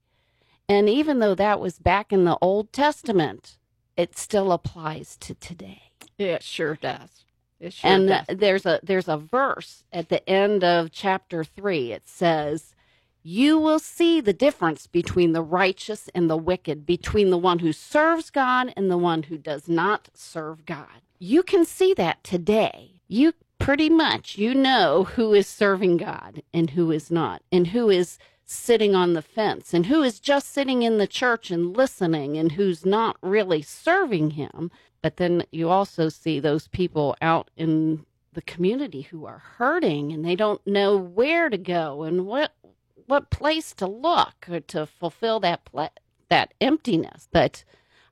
And 0.70 0.90
even 0.90 1.20
though 1.20 1.36
that 1.36 1.60
was 1.60 1.80
back 1.80 2.12
in 2.14 2.26
the 2.26 2.38
Old 2.42 2.72
Testament, 2.74 3.58
it 3.98 4.18
still 4.18 4.52
applies 4.52 5.18
to 5.18 5.34
today 5.36 5.84
It 6.18 6.44
sure 6.44 6.76
does. 6.76 7.26
It 7.60 7.74
sure 7.74 7.90
and 7.92 8.08
does. 8.10 8.26
there's 8.38 8.66
a 8.66 8.80
there's 8.84 9.08
a 9.08 9.18
verse 9.18 9.84
at 9.94 10.10
the 10.10 10.28
end 10.30 10.64
of 10.64 10.92
chapter 10.92 11.44
3 11.44 11.92
it 11.94 12.08
says 12.08 12.76
you 13.24 13.58
will 13.58 13.80
see 13.80 14.22
the 14.22 14.34
difference 14.34 14.86
between 14.88 15.32
the 15.32 15.42
righteous 15.42 16.10
and 16.14 16.30
the 16.30 16.38
wicked 16.38 16.86
between 16.86 17.32
the 17.32 17.38
one 17.38 17.60
who 17.60 17.72
serves 17.74 18.30
God 18.30 18.72
and 18.78 18.92
the 18.92 18.98
one 18.98 19.24
who 19.24 19.38
does 19.38 19.68
not 19.70 20.10
serve 20.14 20.66
God 20.66 21.02
you 21.20 21.44
can 21.44 21.66
see 21.66 21.94
that 21.96 22.24
today 22.24 23.02
you 23.08 23.34
pretty 23.58 23.90
much 23.90 24.38
you 24.38 24.54
know 24.54 25.06
who 25.16 25.34
is 25.34 25.48
serving 25.48 25.98
God 25.98 26.44
and 26.54 26.72
who 26.72 26.92
is 26.92 27.10
not 27.10 27.42
and 27.52 27.68
who 27.68 27.90
is 27.90 28.20
sitting 28.46 28.94
on 28.94 29.14
the 29.14 29.22
fence 29.22 29.74
and 29.74 29.88
who 29.88 30.04
is 30.04 30.20
just 30.20 30.52
sitting 30.52 30.84
in 30.84 30.98
the 30.98 31.08
church 31.08 31.50
and 31.50 31.76
listening 31.76 32.38
and 32.38 32.54
who's 32.54 32.86
not 32.86 33.18
really 33.22 33.62
serving 33.62 34.32
him 34.32 34.72
but 35.02 35.18
then 35.18 35.44
you 35.52 35.70
also 35.70 36.10
see 36.10 36.40
those 36.40 36.68
people 36.68 37.16
out 37.22 37.50
in 37.56 38.06
the 38.34 38.42
community 38.42 39.02
who 39.02 39.26
are 39.26 39.38
hurting 39.58 40.12
and 40.12 40.24
they 40.24 40.36
don't 40.36 40.66
know 40.66 40.98
where 40.98 41.50
to 41.50 41.58
go 41.58 42.04
and 42.04 42.26
what 42.26 42.54
what 43.08 43.30
place 43.30 43.74
to 43.74 43.88
look 43.88 44.48
or 44.50 44.60
to 44.60 44.86
fulfill 44.86 45.40
that 45.40 45.64
pla- 45.66 45.90
that 46.30 46.54
emptiness. 46.60 47.28
But 47.32 47.64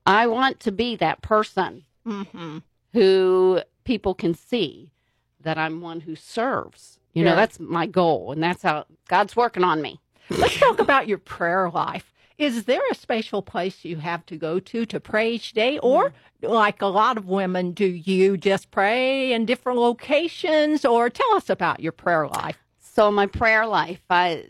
I 0.06 0.26
want 0.26 0.60
to 0.60 0.72
be 0.72 0.96
that 0.96 1.22
person 1.22 1.84
hmm 2.04 2.58
who 2.92 3.60
people 3.82 4.14
can 4.14 4.34
see 4.34 4.92
that 5.40 5.58
I'm 5.58 5.80
one 5.80 6.00
who 6.00 6.14
serves. 6.14 7.00
You 7.12 7.24
know, 7.24 7.34
that's 7.36 7.58
my 7.58 7.86
goal 7.86 8.30
and 8.30 8.42
that's 8.42 8.62
how 8.62 8.86
God's 9.08 9.34
working 9.34 9.64
on 9.64 9.82
me. 9.82 10.00
Let's 10.30 10.58
talk 10.58 10.78
about 10.78 11.08
your 11.08 11.18
prayer 11.18 11.70
life. 11.70 12.12
Is 12.36 12.64
there 12.64 12.82
a 12.90 12.94
special 12.94 13.42
place 13.42 13.84
you 13.84 13.96
have 13.98 14.26
to 14.26 14.36
go 14.36 14.58
to 14.58 14.86
to 14.86 14.98
pray 14.98 15.32
each 15.32 15.52
day? 15.52 15.78
Or, 15.78 16.12
like 16.42 16.82
a 16.82 16.86
lot 16.86 17.16
of 17.16 17.26
women, 17.26 17.72
do 17.72 17.86
you 17.86 18.36
just 18.36 18.70
pray 18.70 19.32
in 19.32 19.46
different 19.46 19.78
locations? 19.78 20.84
Or 20.84 21.08
tell 21.10 21.34
us 21.34 21.48
about 21.48 21.80
your 21.80 21.92
prayer 21.92 22.26
life. 22.26 22.58
So 22.80 23.10
my 23.10 23.26
prayer 23.26 23.66
life, 23.66 24.02
I 24.10 24.46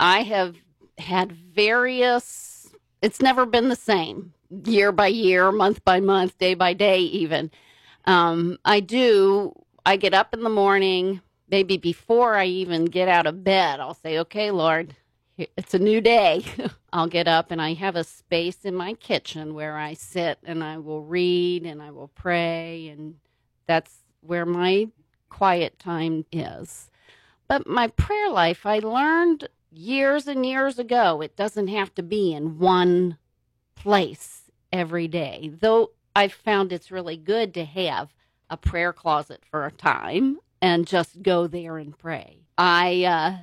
I 0.00 0.22
have 0.22 0.56
had 0.98 1.32
various 1.32 2.68
it's 3.00 3.20
never 3.20 3.46
been 3.46 3.68
the 3.68 3.76
same 3.76 4.32
year 4.64 4.90
by 4.90 5.06
year, 5.06 5.52
month 5.52 5.84
by 5.84 6.00
month, 6.00 6.36
day 6.38 6.54
by 6.54 6.72
day 6.72 7.00
even. 7.00 7.50
Um 8.06 8.58
I 8.64 8.80
do 8.80 9.52
I 9.86 9.96
get 9.96 10.14
up 10.14 10.34
in 10.34 10.42
the 10.42 10.50
morning, 10.50 11.20
maybe 11.50 11.76
before 11.76 12.34
I 12.34 12.46
even 12.46 12.86
get 12.86 13.08
out 13.08 13.26
of 13.26 13.44
bed, 13.44 13.80
I'll 13.80 13.94
say, 13.94 14.18
"Okay, 14.18 14.50
Lord, 14.50 14.96
it's 15.36 15.74
a 15.74 15.78
new 15.78 16.00
day." 16.00 16.44
I'll 16.92 17.06
get 17.06 17.28
up 17.28 17.50
and 17.50 17.60
I 17.60 17.74
have 17.74 17.96
a 17.96 18.04
space 18.04 18.64
in 18.64 18.74
my 18.74 18.94
kitchen 18.94 19.54
where 19.54 19.76
I 19.76 19.92
sit 19.92 20.38
and 20.42 20.64
I 20.64 20.78
will 20.78 21.02
read 21.02 21.66
and 21.66 21.82
I 21.82 21.90
will 21.90 22.08
pray 22.08 22.88
and 22.88 23.16
that's 23.66 23.98
where 24.22 24.46
my 24.46 24.88
quiet 25.28 25.78
time 25.78 26.24
is. 26.32 26.90
But 27.46 27.66
my 27.66 27.88
prayer 27.88 28.30
life, 28.30 28.64
I 28.64 28.78
learned 28.78 29.48
years 29.70 30.26
and 30.26 30.44
years 30.44 30.78
ago, 30.78 31.20
it 31.20 31.36
doesn't 31.36 31.68
have 31.68 31.94
to 31.96 32.02
be 32.02 32.32
in 32.32 32.58
one 32.58 33.18
place 33.74 34.50
every 34.72 35.08
day. 35.08 35.52
Though 35.60 35.92
I've 36.16 36.32
found 36.32 36.72
it's 36.72 36.90
really 36.90 37.16
good 37.16 37.54
to 37.54 37.64
have 37.64 38.14
a 38.50 38.56
prayer 38.56 38.92
closet 38.92 39.42
for 39.50 39.66
a 39.66 39.72
time 39.72 40.38
and 40.60 40.86
just 40.86 41.22
go 41.22 41.46
there 41.46 41.78
and 41.78 41.96
pray. 41.96 42.38
I 42.56 43.04
uh, 43.04 43.36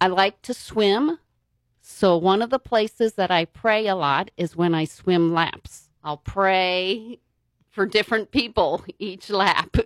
I 0.00 0.06
like 0.08 0.42
to 0.42 0.54
swim. 0.54 1.18
So 1.80 2.16
one 2.16 2.42
of 2.42 2.50
the 2.50 2.58
places 2.58 3.14
that 3.14 3.30
I 3.30 3.46
pray 3.46 3.86
a 3.86 3.94
lot 3.96 4.30
is 4.36 4.56
when 4.56 4.74
I 4.74 4.84
swim 4.84 5.32
laps. 5.32 5.88
I'll 6.04 6.18
pray 6.18 7.18
for 7.70 7.86
different 7.86 8.30
people 8.30 8.84
each 8.98 9.30
lap. 9.30 9.76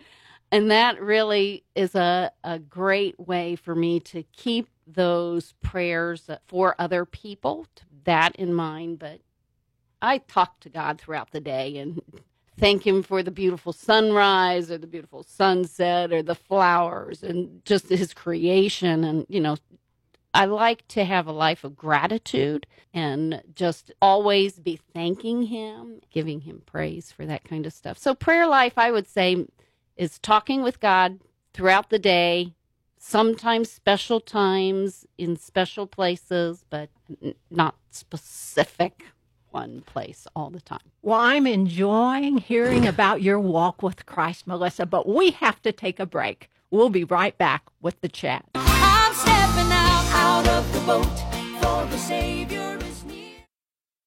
and 0.52 0.70
that 0.70 1.00
really 1.00 1.64
is 1.74 1.94
a, 1.94 2.30
a 2.44 2.58
great 2.58 3.18
way 3.18 3.56
for 3.56 3.74
me 3.74 4.00
to 4.00 4.22
keep 4.32 4.68
those 4.86 5.54
prayers 5.62 6.30
for 6.46 6.74
other 6.78 7.04
people, 7.04 7.66
that 8.04 8.36
in 8.36 8.54
mind. 8.54 8.98
But 8.98 9.20
I 10.00 10.18
talk 10.18 10.60
to 10.60 10.68
God 10.68 11.00
throughout 11.00 11.32
the 11.32 11.40
day 11.40 11.76
and 11.78 12.00
thank 12.58 12.86
Him 12.86 13.02
for 13.02 13.22
the 13.22 13.30
beautiful 13.30 13.72
sunrise 13.72 14.70
or 14.70 14.78
the 14.78 14.86
beautiful 14.86 15.22
sunset 15.22 16.12
or 16.12 16.22
the 16.22 16.34
flowers 16.34 17.22
and 17.22 17.64
just 17.64 17.88
His 17.88 18.14
creation. 18.14 19.04
And, 19.04 19.26
you 19.28 19.40
know, 19.40 19.56
I 20.34 20.44
like 20.44 20.86
to 20.88 21.04
have 21.04 21.26
a 21.26 21.32
life 21.32 21.64
of 21.64 21.76
gratitude 21.76 22.66
and 22.92 23.42
just 23.54 23.92
always 24.02 24.58
be 24.58 24.78
thanking 24.94 25.44
Him, 25.44 26.00
giving 26.10 26.42
Him 26.42 26.62
praise 26.66 27.12
for 27.12 27.26
that 27.26 27.44
kind 27.44 27.66
of 27.66 27.72
stuff. 27.72 27.98
So, 27.98 28.14
prayer 28.14 28.46
life, 28.46 28.74
I 28.76 28.90
would 28.90 29.06
say, 29.06 29.46
is 29.96 30.18
talking 30.18 30.62
with 30.62 30.80
God 30.80 31.20
throughout 31.54 31.90
the 31.90 31.98
day, 31.98 32.54
sometimes 32.98 33.70
special 33.70 34.20
times 34.20 35.06
in 35.16 35.36
special 35.36 35.86
places, 35.86 36.64
but 36.68 36.90
not 37.50 37.76
specific 37.90 39.04
one 39.50 39.82
place 39.82 40.26
all 40.34 40.50
the 40.50 40.60
time. 40.60 40.90
Well, 41.02 41.20
I'm 41.20 41.46
enjoying 41.46 42.38
hearing 42.38 42.86
about 42.94 43.22
your 43.22 43.38
walk 43.38 43.82
with 43.82 44.06
Christ, 44.06 44.46
Melissa, 44.46 44.86
but 44.86 45.08
we 45.08 45.30
have 45.32 45.60
to 45.62 45.72
take 45.72 45.98
a 46.00 46.06
break. 46.06 46.50
We'll 46.70 46.90
be 46.90 47.04
right 47.04 47.36
back 47.36 47.64
with 47.80 48.00
the 48.00 48.08
chat. 48.08 48.44
I'm 48.54 49.14
stepping 49.14 49.72
out, 49.72 50.04
out 50.12 50.48
of 50.48 50.72
the 50.72 50.80
boat, 50.80 51.06
for 51.60 51.86
the 51.90 51.98
Savior 51.98 52.78
is 52.82 53.04
near. 53.04 53.36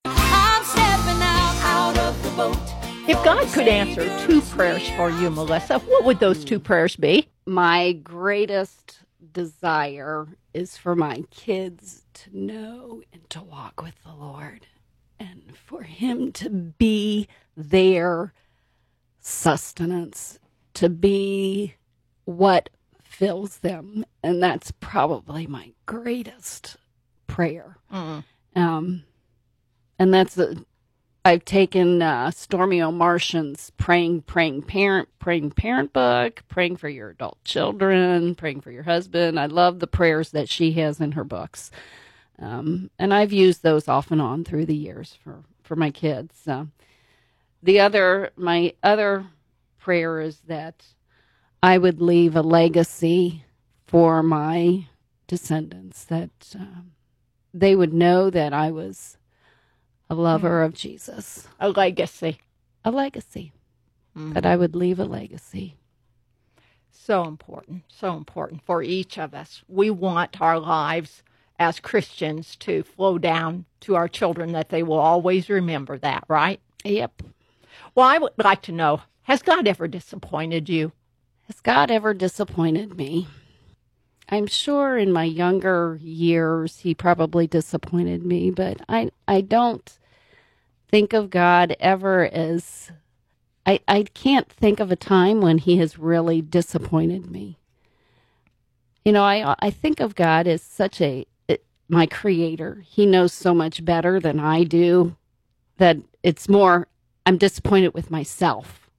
I'm 0.05 0.63
stepping 0.63 1.21
out, 1.21 1.55
out 1.63 1.98
of 1.98 2.24
the 2.24 2.29
boat, 2.31 2.57
If 3.07 3.24
God 3.25 3.48
could 3.51 3.67
answer 3.67 4.03
two 4.25 4.41
prayers 4.41 4.88
for 4.91 5.10
you, 5.10 5.29
Melissa, 5.31 5.79
what 5.79 6.05
would 6.05 6.19
those 6.19 6.45
two 6.45 6.60
prayers 6.60 6.95
be? 6.95 7.27
My 7.48 7.93
greatest 7.93 9.00
desire 9.33 10.27
is 10.53 10.77
for 10.77 10.95
my 10.95 11.24
kids 11.31 12.03
to 12.13 12.38
know 12.38 13.01
and 13.12 13.27
to 13.31 13.41
walk 13.41 13.81
with 13.81 13.95
the 14.03 14.13
Lord 14.13 14.67
and 15.21 15.55
for 15.55 15.83
Him 15.83 16.31
to 16.33 16.49
be 16.49 17.27
their 17.55 18.33
sustenance, 19.19 20.39
to 20.73 20.89
be 20.89 21.75
what 22.25 22.69
fills 23.03 23.59
them. 23.59 24.05
And 24.23 24.41
that's 24.41 24.71
probably 24.79 25.45
my 25.47 25.73
greatest 25.85 26.77
prayer. 27.27 27.77
Mm. 27.93 28.23
Um, 28.55 29.03
and 29.99 30.13
that's 30.13 30.37
a, 30.37 30.65
I've 31.23 31.45
taken 31.45 32.01
uh, 32.01 32.31
Stormie 32.31 32.81
Omartian's 32.81 33.71
praying, 33.77 34.23
praying 34.23 34.63
parent, 34.63 35.07
praying 35.19 35.51
parent 35.51 35.93
book, 35.93 36.43
praying 36.47 36.77
for 36.77 36.89
your 36.89 37.11
adult 37.11 37.43
children, 37.43 38.33
praying 38.33 38.61
for 38.61 38.71
your 38.71 38.83
husband. 38.83 39.39
I 39.39 39.45
love 39.45 39.79
the 39.79 39.87
prayers 39.87 40.31
that 40.31 40.49
she 40.49 40.71
has 40.73 40.99
in 40.99 41.11
her 41.11 41.23
books, 41.23 41.69
um, 42.41 42.89
and 43.00 43.13
I've 43.13 43.31
used 43.33 43.63
those 43.63 43.88
off 43.88 44.12
and 44.12 44.21
on 44.21 44.43
through 44.43 44.65
the 44.65 44.75
years 44.75 45.17
for 45.24 45.43
for 45.63 45.75
my 45.75 45.91
kids. 45.91 46.48
Uh, 46.48 46.65
the 47.63 47.79
other, 47.79 48.31
my 48.36 48.74
other 48.83 49.25
prayer 49.79 50.19
is 50.19 50.39
that 50.48 50.83
I 51.63 51.77
would 51.77 52.01
leave 52.01 52.36
a 52.36 52.41
legacy 52.41 53.45
for 53.88 54.24
my 54.24 54.88
descendants 55.27 56.03
that 56.05 56.31
um, 56.55 56.91
they 57.53 57.75
would 57.75 57.93
know 57.93 58.29
that 58.29 58.53
I 58.53 58.71
was 58.71 59.17
a 60.10 60.15
lover 60.15 60.63
of 60.63 60.74
Jesus, 60.74 61.48
A 61.60 61.69
legacy. 61.69 62.39
a 62.83 62.91
legacy, 62.91 63.53
Mhm. 64.17 64.33
that 64.33 64.45
I 64.45 64.55
would 64.57 64.75
leave 64.75 65.00
a 65.00 65.05
legacy. 65.05 65.77
So 66.91 67.24
important, 67.25 67.83
so 67.88 68.17
important 68.17 68.62
for 68.63 68.83
each 68.83 69.17
of 69.17 69.33
us. 69.33 69.63
We 69.67 69.89
want 69.89 70.41
our 70.41 70.60
lives 70.60 71.24
as 71.61 71.79
Christians 71.79 72.55
to 72.55 72.81
flow 72.81 73.19
down 73.19 73.65
to 73.81 73.95
our 73.95 74.07
children 74.07 74.51
that 74.53 74.69
they 74.69 74.81
will 74.81 74.97
always 74.97 75.47
remember 75.47 75.95
that, 75.99 76.23
right? 76.27 76.59
Yep. 76.83 77.21
Well, 77.93 78.07
I 78.07 78.17
would 78.17 78.33
like 78.43 78.63
to 78.63 78.71
know 78.71 79.01
has 79.23 79.43
God 79.43 79.67
ever 79.67 79.87
disappointed 79.87 80.69
you? 80.69 80.91
Has 81.45 81.61
God 81.61 81.91
ever 81.91 82.15
disappointed 82.15 82.97
me? 82.97 83.27
I'm 84.27 84.47
sure 84.47 84.97
in 84.97 85.13
my 85.13 85.25
younger 85.25 85.99
years 86.01 86.79
he 86.79 86.95
probably 86.95 87.45
disappointed 87.45 88.25
me, 88.25 88.49
but 88.49 88.77
I 88.89 89.11
I 89.27 89.41
don't 89.41 89.87
think 90.89 91.13
of 91.13 91.29
God 91.29 91.75
ever 91.79 92.25
as 92.25 92.91
I 93.67 93.81
I 93.87 94.03
can't 94.15 94.51
think 94.51 94.79
of 94.79 94.91
a 94.91 94.95
time 94.95 95.41
when 95.41 95.59
he 95.59 95.77
has 95.77 95.99
really 95.99 96.41
disappointed 96.41 97.29
me. 97.29 97.59
You 99.05 99.11
know, 99.11 99.23
I 99.23 99.55
I 99.59 99.69
think 99.69 99.99
of 99.99 100.15
God 100.15 100.47
as 100.47 100.63
such 100.63 100.99
a 101.01 101.27
my 101.91 102.05
creator. 102.05 102.83
He 102.88 103.05
knows 103.05 103.33
so 103.33 103.53
much 103.53 103.83
better 103.83 104.19
than 104.19 104.39
I 104.39 104.63
do 104.63 105.15
that 105.77 105.98
it's 106.24 106.48
more 106.48 106.88
I'm 107.25 107.38
disappointed 107.38 107.93
with 107.93 108.10
myself, 108.10 108.89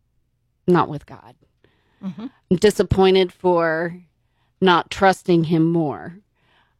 not 0.68 0.88
with 0.88 1.06
God. 1.06 1.34
Mhm. 2.04 2.30
I'm 2.50 2.56
disappointed 2.58 3.32
for 3.32 3.98
not 4.60 4.90
trusting 4.90 5.44
him 5.44 5.64
more. 5.72 6.18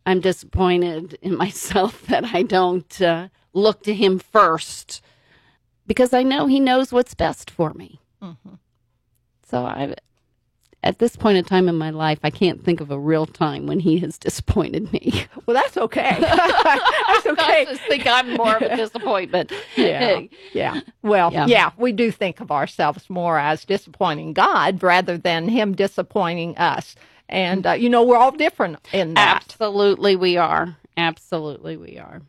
I'm 0.05 0.21
disappointed 0.21 1.15
in 1.23 1.37
myself 1.45 2.03
that 2.07 2.27
I 2.27 2.43
don't 2.43 3.01
uh, 3.01 3.29
look 3.55 3.83
to 3.85 3.95
him 3.95 4.19
first 4.19 5.01
because 5.87 6.13
I 6.13 6.23
know 6.23 6.47
he 6.47 6.61
knows 6.61 6.93
what's 6.93 7.15
best 7.15 7.51
for 7.51 7.73
me. 7.73 8.01
Mhm. 8.23 8.59
So 9.49 9.65
I 9.65 9.95
at 10.85 10.99
this 10.99 11.15
point 11.17 11.39
in 11.39 11.45
time 11.45 11.69
in 11.69 11.77
my 11.79 11.91
life, 11.91 12.19
I 12.23 12.31
can't 12.31 12.65
think 12.65 12.81
of 12.81 12.91
a 12.91 12.99
real 12.99 13.27
time 13.27 13.67
when 13.67 13.81
he 13.81 13.99
has 14.01 14.19
disappointed 14.19 14.93
me. 14.93 15.27
Well, 15.45 15.57
that's 15.61 15.77
okay. 15.77 16.17
that's 16.21 17.27
okay. 17.27 17.63
I 17.63 17.67
just 17.69 17.83
think 17.83 18.07
I'm 18.07 18.37
more 18.37 18.55
of 18.57 18.63
a 18.63 18.77
disappointment. 18.85 19.51
Yeah. 19.77 20.21
Yeah. 20.53 20.81
Well, 21.03 21.33
Yeah. 21.33 21.47
yeah. 21.47 21.71
we 21.77 21.91
do 21.91 22.13
think 22.13 22.39
of 22.41 22.53
ourselves 22.53 23.11
more 23.11 23.39
as 23.41 23.65
disappointing 23.65 24.35
God 24.35 24.81
rather 24.83 25.19
than 25.19 25.49
Him 25.49 25.75
disappointing 25.75 26.57
us. 26.59 26.95
And, 27.29 27.67
uh, 27.67 27.73
you 27.73 27.89
know, 27.89 28.05
we're 28.05 28.17
all 28.19 28.31
different 28.31 28.79
in 28.93 29.15
that. 29.15 29.43
Absolutely, 29.45 30.15
we 30.15 30.37
are. 30.37 30.77
Absolutely, 30.97 31.77
we 31.77 31.99
are. 31.99 32.23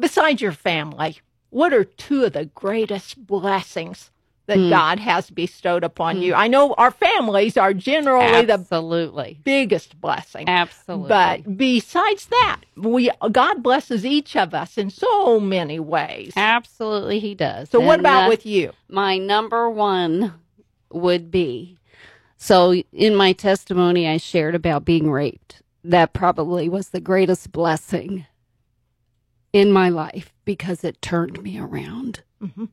Besides 0.00 0.40
your 0.42 0.52
family, 0.52 1.18
what 1.50 1.72
are 1.72 1.84
two 1.84 2.24
of 2.24 2.32
the 2.32 2.46
greatest 2.46 3.26
blessings 3.26 4.10
that 4.50 4.58
Hmm. 4.58 4.68
God 4.68 4.98
has 4.98 5.30
bestowed 5.30 5.82
upon 5.84 6.20
you? 6.20 6.34
I 6.34 6.46
know 6.48 6.74
our 6.74 6.90
families 6.90 7.56
are 7.56 7.72
generally 7.72 8.44
the 8.44 8.52
Absolutely. 8.54 9.40
biggest 9.44 10.00
blessing. 10.00 10.48
Absolutely. 10.48 11.08
But 11.08 11.56
besides 11.56 12.26
that, 12.26 12.60
we 12.76 13.10
God 13.32 13.62
blesses 13.62 14.04
each 14.04 14.36
of 14.36 14.52
us 14.54 14.76
in 14.76 14.90
so 14.90 15.40
many 15.40 15.80
ways. 15.80 16.32
absolutely, 16.36 17.18
he 17.20 17.34
does. 17.34 17.70
So, 17.70 17.80
what 17.80 18.00
about 18.00 18.26
uh, 18.26 18.28
with 18.28 18.44
you? 18.44 18.72
my 18.88 19.16
number 19.18 19.70
one 19.70 20.34
would 20.92 21.30
be 21.30 21.78
so 22.36 22.72
in 22.92 23.14
my 23.14 23.32
testimony 23.32 24.08
I 24.08 24.16
shared 24.18 24.54
about 24.54 24.84
being 24.84 25.10
raped. 25.10 25.62
That 25.84 26.12
probably 26.12 26.68
was 26.68 26.88
the 26.90 27.00
greatest 27.00 27.52
blessing 27.52 28.26
in 29.52 29.72
my 29.72 29.88
life 29.88 30.32
because 30.44 30.84
it 30.84 31.00
turned 31.00 31.42
me 31.42 31.58
around. 31.58 32.22
Mhm. 32.42 32.68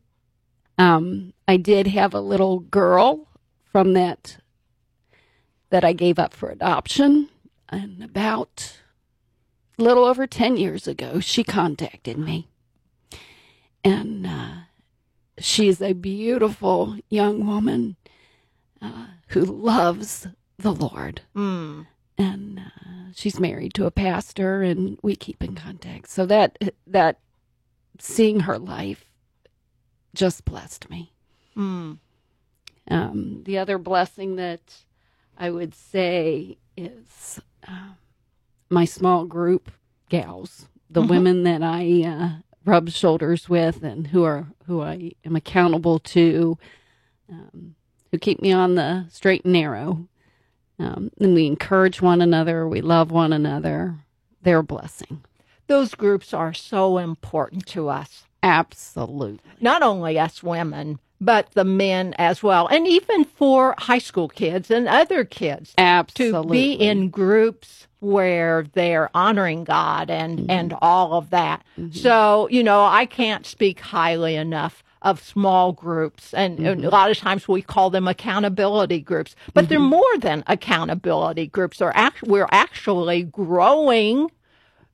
Um, 0.78 1.34
I 1.48 1.58
did 1.58 1.88
have 1.88 2.14
a 2.14 2.20
little 2.22 2.60
girl 2.60 3.28
from 3.66 3.94
that 3.94 4.38
that 5.70 5.84
I 5.84 5.94
gave 5.94 6.18
up 6.20 6.34
for 6.34 6.50
adoption, 6.50 7.30
and 7.70 8.04
about 8.04 8.78
a 9.78 9.84
little 9.84 10.06
over 10.06 10.26
ten 10.28 10.56
years 10.58 10.88
ago, 10.88 11.20
she 11.20 11.44
contacted 11.44 12.18
me, 12.18 12.48
and 13.84 14.26
uh, 14.26 14.50
she's 15.40 15.82
a 15.82 15.94
beautiful 15.94 16.98
young 17.10 17.46
woman 17.46 17.96
uh, 18.82 19.08
who 19.30 19.42
loves 19.42 20.28
the 20.58 20.74
Lord, 20.74 21.22
Mm. 21.36 21.88
and 22.18 22.60
uh, 22.60 23.12
she's 23.14 23.40
married 23.40 23.74
to 23.76 23.86
a 23.86 23.92
pastor, 23.92 24.62
and 24.62 24.98
we 25.04 25.16
keep 25.16 25.44
in 25.44 25.54
contact. 25.56 26.08
So 26.10 26.26
that 26.28 26.58
that 26.88 27.20
seeing 28.00 28.42
her 28.42 28.58
life 28.58 29.07
just 30.18 30.44
blessed 30.46 30.90
me. 30.90 31.12
Mm. 31.56 32.00
Um, 32.90 33.44
the 33.46 33.58
other 33.58 33.78
blessing 33.78 34.36
that 34.38 34.62
I 35.38 35.50
would 35.52 35.76
say 35.76 36.58
is 36.76 37.40
uh, 37.68 37.92
my 38.70 38.86
small 38.86 39.26
group 39.26 39.72
gals, 40.10 40.68
the 40.90 41.02
Mhm. 41.02 41.10
women 41.10 41.44
that 41.44 41.62
I 41.64 42.04
uh, 42.04 42.30
rub 42.66 42.90
shoulders 42.90 43.48
with 43.48 43.84
and 43.84 44.08
who 44.08 44.24
are 44.24 44.48
who 44.66 44.82
I 44.82 45.12
am 45.24 45.36
accountable 45.36 46.00
to, 46.00 46.58
um, 47.30 47.76
who 48.12 48.18
keep 48.18 48.42
me 48.42 48.52
on 48.52 48.76
the 48.76 49.06
straight 49.10 49.44
and 49.46 49.54
narrow. 49.54 50.08
Um, 50.80 51.12
and 51.20 51.34
we 51.34 51.46
encourage 51.48 52.02
one 52.02 52.22
another, 52.22 52.68
we 52.68 52.82
love 52.82 53.12
one 53.12 53.34
another. 53.34 53.96
They're 54.42 54.60
a 54.60 54.64
blessing. 54.64 55.24
Those 55.68 55.96
groups 55.96 56.34
are 56.34 56.54
so 56.54 56.98
important 57.00 57.66
to 57.68 57.90
us, 57.90 58.27
Absolutely. 58.44 59.40
not 59.62 59.82
only 59.82 60.20
us 60.20 60.42
women, 60.44 61.00
but 61.20 61.50
the 61.54 61.64
men 61.64 62.14
as 62.20 62.44
well, 62.44 62.68
and 62.68 62.88
even 62.88 63.26
for 63.26 63.74
high 63.80 63.98
school 63.98 64.28
kids 64.30 64.70
and 64.70 64.88
other 64.88 65.24
kids 65.26 65.74
to 65.74 65.80
Absolutely. 65.82 66.58
be 66.58 66.74
in 66.74 67.10
groups 67.10 67.88
where 68.00 68.66
they're 68.74 69.10
honoring 69.16 69.64
God 69.64 70.12
and 70.12 70.38
Mm-hmm. 70.40 70.52
and 70.52 70.76
all 70.82 71.14
of 71.16 71.32
that. 71.32 71.64
So 71.92 72.48
you 72.52 72.64
know, 72.64 72.84
I 72.86 73.06
can't 73.08 73.46
speak 73.48 73.80
highly 73.80 74.36
enough 74.36 74.84
of 75.02 75.24
small 75.24 75.72
groups, 75.74 76.34
and, 76.36 76.60
and 76.60 76.78
Mm-hmm. 76.82 76.88
a 76.88 76.90
lot 76.90 77.10
of 77.10 77.18
times 77.18 77.48
we 77.48 77.62
call 77.64 77.90
them 77.90 78.08
accountability 78.08 79.00
groups, 79.00 79.36
but 79.56 79.70
they're 79.70 79.80
Mm-hmm. 79.80 79.90
more 79.90 80.18
than 80.20 80.44
accountability 80.48 81.48
groups. 81.48 81.80
They're 81.80 81.96
act- 81.98 82.24
we're 82.24 82.50
actually 82.52 83.24
growing, 83.24 84.30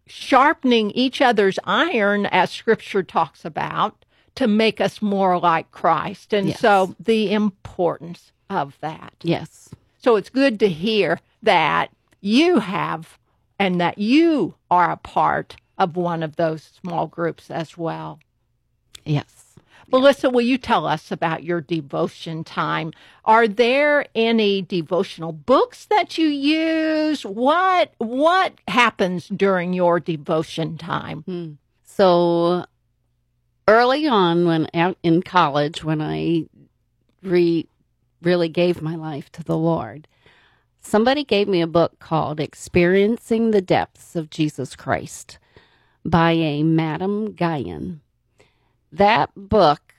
sharpening 0.06 0.92
each 0.92 1.22
other's 1.22 1.60
iron, 1.64 2.26
as 2.28 2.52
Scripture 2.52 3.04
talks 3.04 3.46
about, 3.46 4.06
to 4.36 4.48
make 4.48 4.82
us 4.82 5.02
more 5.02 5.40
like 5.40 5.72
Christ. 5.72 6.34
And 6.34 6.50
Yes. 6.50 6.60
so 6.60 6.96
the 7.00 7.32
importance 7.32 8.32
of 8.50 8.78
that. 8.82 9.14
Yes. 9.22 9.70
So 9.98 10.16
it's 10.16 10.30
good 10.30 10.60
to 10.60 10.68
hear 10.70 11.20
that 11.42 11.92
you 12.22 12.60
have 12.60 13.18
and 13.60 13.80
that 13.80 13.98
you 13.98 14.56
are 14.70 14.92
a 14.92 14.98
part 14.98 15.56
of 15.78 15.96
one 15.96 16.24
of 16.24 16.36
those 16.36 16.64
small 16.82 17.08
groups 17.08 17.50
as 17.50 17.78
well. 17.78 18.20
Yes. 19.06 19.43
Melissa, 19.92 20.30
will 20.30 20.42
you 20.42 20.58
tell 20.58 20.86
us 20.86 21.12
about 21.12 21.44
your 21.44 21.62
devotion 21.62 22.44
time? 22.44 22.94
Are 23.26 23.48
there 23.48 24.06
any 24.16 24.62
devotional 24.62 25.32
books 25.32 25.86
that 25.86 26.18
you 26.18 26.28
use? 26.28 27.26
What 27.26 27.94
what 27.98 28.54
happens 28.68 29.28
during 29.28 29.74
your 29.74 30.00
devotion 30.00 30.78
time? 30.78 31.24
Hmm. 31.24 31.52
So 31.84 32.66
early 33.68 34.08
on, 34.08 34.46
when 34.46 34.68
out 34.74 34.98
in 35.04 35.22
college, 35.22 35.84
when 35.84 36.02
I 36.02 36.46
re, 37.22 37.68
really 38.22 38.50
gave 38.50 38.82
my 38.82 38.96
life 38.96 39.32
to 39.34 39.44
the 39.44 39.58
Lord. 39.58 40.08
Somebody 40.82 41.24
gave 41.24 41.48
me 41.48 41.62
a 41.62 41.68
book 41.68 42.00
called 42.00 42.40
Experiencing 42.40 43.52
the 43.52 43.62
Depths 43.62 44.16
of 44.16 44.30
Jesus 44.30 44.76
Christ 44.76 45.40
by 46.04 46.32
a 46.32 46.64
Madame 46.64 47.34
Guyon. 47.34 48.02
That 48.94 49.32
book 49.36 49.96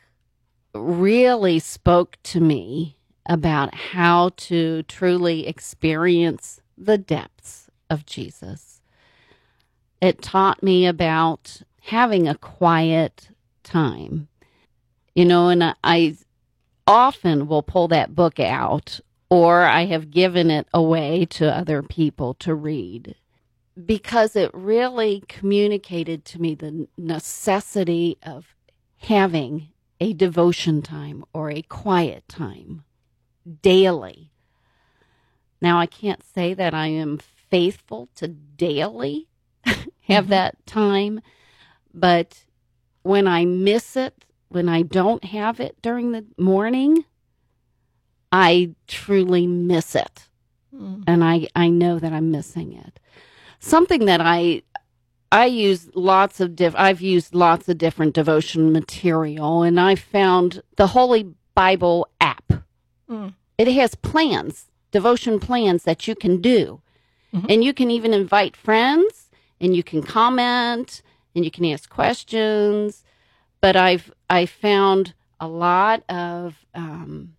really 0.72 1.58
spoke 1.58 2.16
to 2.22 2.40
me 2.40 2.96
about 3.26 3.74
how 3.74 4.30
to 4.36 4.84
truly 4.84 5.48
experience 5.48 6.60
the 6.78 6.96
depths 6.96 7.68
of 7.90 8.06
Jesus. 8.06 8.80
It 10.00 10.22
taught 10.22 10.62
me 10.62 10.86
about 10.86 11.62
having 11.82 12.28
a 12.28 12.36
quiet 12.36 13.30
time. 13.64 14.28
You 15.16 15.24
know, 15.24 15.48
and 15.48 15.74
I- 15.82 16.16
often 16.86 17.48
will 17.48 17.64
pull 17.64 17.88
that 17.88 18.14
book 18.14 18.38
out 18.38 19.00
or 19.28 19.62
I 19.62 19.86
have 19.86 20.12
given 20.12 20.52
it 20.52 20.68
away 20.72 21.24
to 21.30 21.52
other 21.52 21.82
people 21.82 22.34
to 22.34 22.54
read 22.54 23.16
because 23.86 24.36
it 24.36 24.52
really 24.54 25.24
communicated 25.26 26.24
to 26.26 26.40
me 26.40 26.54
the 26.54 26.86
necessity 26.96 28.18
of 28.22 28.54
having 29.04 29.68
a 30.00 30.12
devotion 30.12 30.82
time 30.82 31.24
or 31.32 31.50
a 31.50 31.62
quiet 31.62 32.26
time 32.28 32.84
daily. 33.62 34.30
Now, 35.60 35.78
I 35.78 35.86
can't 35.86 36.22
say 36.22 36.54
that 36.54 36.74
I 36.74 36.88
am 36.88 37.18
faithful 37.18 38.08
to 38.16 38.28
daily 38.28 39.28
have 40.02 40.28
that 40.28 40.66
time, 40.66 41.20
but 41.92 42.44
when 43.02 43.26
I 43.26 43.44
miss 43.44 43.96
it, 43.96 44.24
when 44.48 44.68
I 44.68 44.82
don't 44.82 45.24
have 45.24 45.60
it 45.60 45.80
during 45.82 46.12
the 46.12 46.24
morning, 46.38 47.04
I 48.32 48.74
truly 48.86 49.46
miss 49.46 49.94
it. 49.94 50.28
Mm. 50.74 51.04
And 51.06 51.22
I, 51.22 51.48
I 51.54 51.68
know 51.68 51.98
that 51.98 52.12
I'm 52.12 52.30
missing 52.30 52.72
it. 52.72 52.98
Something 53.60 54.06
that 54.06 54.20
I 54.20 54.62
I 55.34 55.46
use 55.46 55.90
lots 55.94 56.38
of 56.38 56.54
diff 56.54 56.74
I've 56.76 57.00
used 57.00 57.34
lots 57.34 57.68
of 57.68 57.76
different 57.76 58.14
devotion 58.14 58.72
material 58.72 59.64
and 59.64 59.80
I 59.80 59.96
found 59.96 60.62
the 60.76 60.86
Holy 60.86 61.34
Bible 61.56 62.06
app. 62.20 62.52
Mm. 63.10 63.34
It 63.58 63.66
has 63.72 63.96
plans, 63.96 64.66
devotion 64.92 65.40
plans 65.40 65.82
that 65.82 66.06
you 66.06 66.14
can 66.14 66.40
do. 66.40 66.80
Mhm. 67.34 67.46
And 67.50 67.64
you 67.64 67.74
can 67.74 67.90
even 67.90 68.14
invite 68.14 68.56
friends 68.56 69.28
and 69.60 69.74
you 69.74 69.82
can 69.82 70.04
comment 70.04 71.02
and 71.34 71.44
you 71.44 71.50
can 71.50 71.64
ask 71.64 71.90
questions. 71.90 73.02
But 73.60 73.74
I've 73.74 74.12
I 74.30 74.46
found 74.46 75.14
a 75.40 75.48
lot 75.48 76.04
of 76.08 76.64
um, 76.74 77.34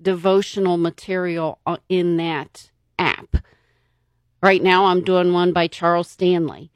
devotional 0.00 0.78
material 0.78 1.58
in 1.90 2.16
that 2.16 2.70
app. 2.98 3.36
Right 4.42 4.62
now, 4.62 4.86
I'm 4.86 5.02
doing 5.02 5.32
one 5.32 5.52
by 5.52 5.66
Charles 5.68 6.08
Stanley, 6.08 6.70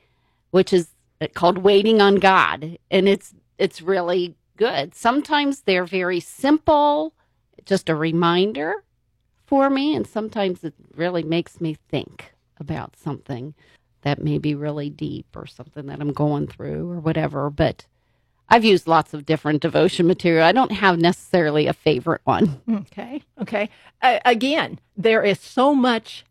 which 0.50 0.72
is 0.72 0.88
called 1.34 1.58
"Waiting 1.58 2.00
on 2.00 2.16
God," 2.16 2.78
and 2.90 3.08
it's 3.08 3.34
it's 3.58 3.82
really 3.82 4.36
good. 4.56 4.94
Sometimes 4.94 5.62
they're 5.62 5.84
very 5.84 6.20
simple, 6.20 7.14
just 7.64 7.88
a 7.88 7.94
reminder 7.94 8.84
for 9.46 9.70
me, 9.70 9.94
and 9.94 10.06
sometimes 10.06 10.62
it 10.64 10.74
really 10.94 11.22
makes 11.22 11.60
me 11.60 11.76
think 11.88 12.34
about 12.60 12.96
something 12.96 13.54
that 14.02 14.22
may 14.22 14.38
be 14.38 14.54
really 14.54 14.90
deep 14.90 15.26
or 15.34 15.46
something 15.46 15.86
that 15.86 16.00
I'm 16.00 16.12
going 16.12 16.46
through 16.46 16.90
or 16.90 17.00
whatever. 17.00 17.50
But 17.50 17.86
I've 18.48 18.64
used 18.64 18.86
lots 18.86 19.14
of 19.14 19.26
different 19.26 19.62
devotion 19.62 20.06
material. 20.06 20.44
I 20.44 20.52
don't 20.52 20.72
have 20.72 20.98
necessarily 20.98 21.66
a 21.66 21.72
favorite 21.72 22.22
one. 22.24 22.60
Okay. 22.70 23.22
Okay. 23.40 23.70
Uh, 24.02 24.18
again, 24.24 24.80
there 24.96 25.22
is 25.22 25.40
so 25.40 25.74
much 25.74 26.24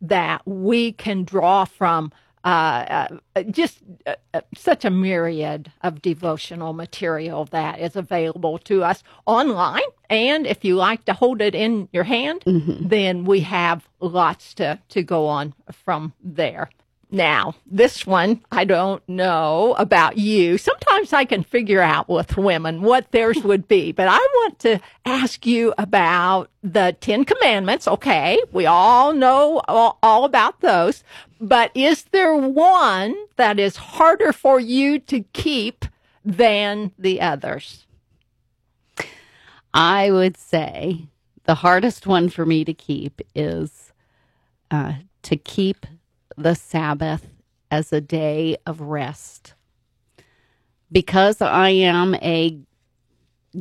that 0.00 0.42
we 0.46 0.92
can 0.92 1.24
draw 1.24 1.64
from. 1.64 2.12
Uh, 2.44 3.06
uh, 3.36 3.42
just 3.44 3.78
uh, 4.04 4.14
uh, 4.34 4.40
such 4.56 4.84
a 4.84 4.90
myriad 4.90 5.70
of 5.82 6.02
devotional 6.02 6.72
material 6.72 7.44
that 7.46 7.78
is 7.78 7.94
available 7.94 8.58
to 8.58 8.82
us 8.82 9.04
online. 9.26 9.82
And 10.10 10.46
if 10.46 10.64
you 10.64 10.74
like 10.74 11.04
to 11.04 11.12
hold 11.12 11.40
it 11.40 11.54
in 11.54 11.88
your 11.92 12.04
hand, 12.04 12.42
then 12.90 13.24
we 13.24 13.40
have 13.40 13.88
lots 14.00 14.54
to, 14.54 14.80
to 14.88 15.02
go 15.04 15.26
on 15.26 15.54
from 15.72 16.14
there. 16.22 16.68
Now, 17.14 17.54
this 17.66 18.06
one, 18.06 18.40
I 18.50 18.64
don't 18.64 19.06
know 19.06 19.74
about 19.78 20.16
you. 20.16 20.56
Sometimes 20.56 21.12
I 21.12 21.26
can 21.26 21.42
figure 21.44 21.82
out 21.82 22.08
with 22.08 22.38
women 22.38 22.80
what 22.80 23.12
theirs 23.12 23.36
would 23.44 23.68
be, 23.68 23.92
but 23.92 24.08
I 24.08 24.16
want 24.16 24.58
to 24.60 24.80
ask 25.04 25.44
you 25.44 25.74
about 25.76 26.48
the 26.62 26.96
Ten 27.00 27.26
Commandments. 27.26 27.86
Okay. 27.86 28.42
We 28.50 28.64
all 28.64 29.12
know 29.12 29.60
all, 29.68 29.98
all 30.02 30.24
about 30.24 30.62
those, 30.62 31.04
but 31.38 31.70
is 31.74 32.04
there 32.12 32.34
one 32.34 33.14
that 33.36 33.58
is 33.58 33.76
harder 33.76 34.32
for 34.32 34.58
you 34.58 34.98
to 35.00 35.20
keep 35.34 35.84
than 36.24 36.92
the 36.98 37.20
others? 37.20 37.86
I 39.74 40.10
would 40.10 40.38
say 40.38 41.08
the 41.44 41.56
hardest 41.56 42.06
one 42.06 42.30
for 42.30 42.46
me 42.46 42.64
to 42.64 42.72
keep 42.72 43.20
is 43.34 43.92
uh, 44.70 44.94
to 45.24 45.36
keep 45.36 45.86
the 46.36 46.54
Sabbath 46.54 47.26
as 47.70 47.92
a 47.92 48.00
day 48.00 48.56
of 48.66 48.80
rest. 48.80 49.54
Because 50.90 51.40
I 51.40 51.70
am 51.70 52.14
a 52.16 52.58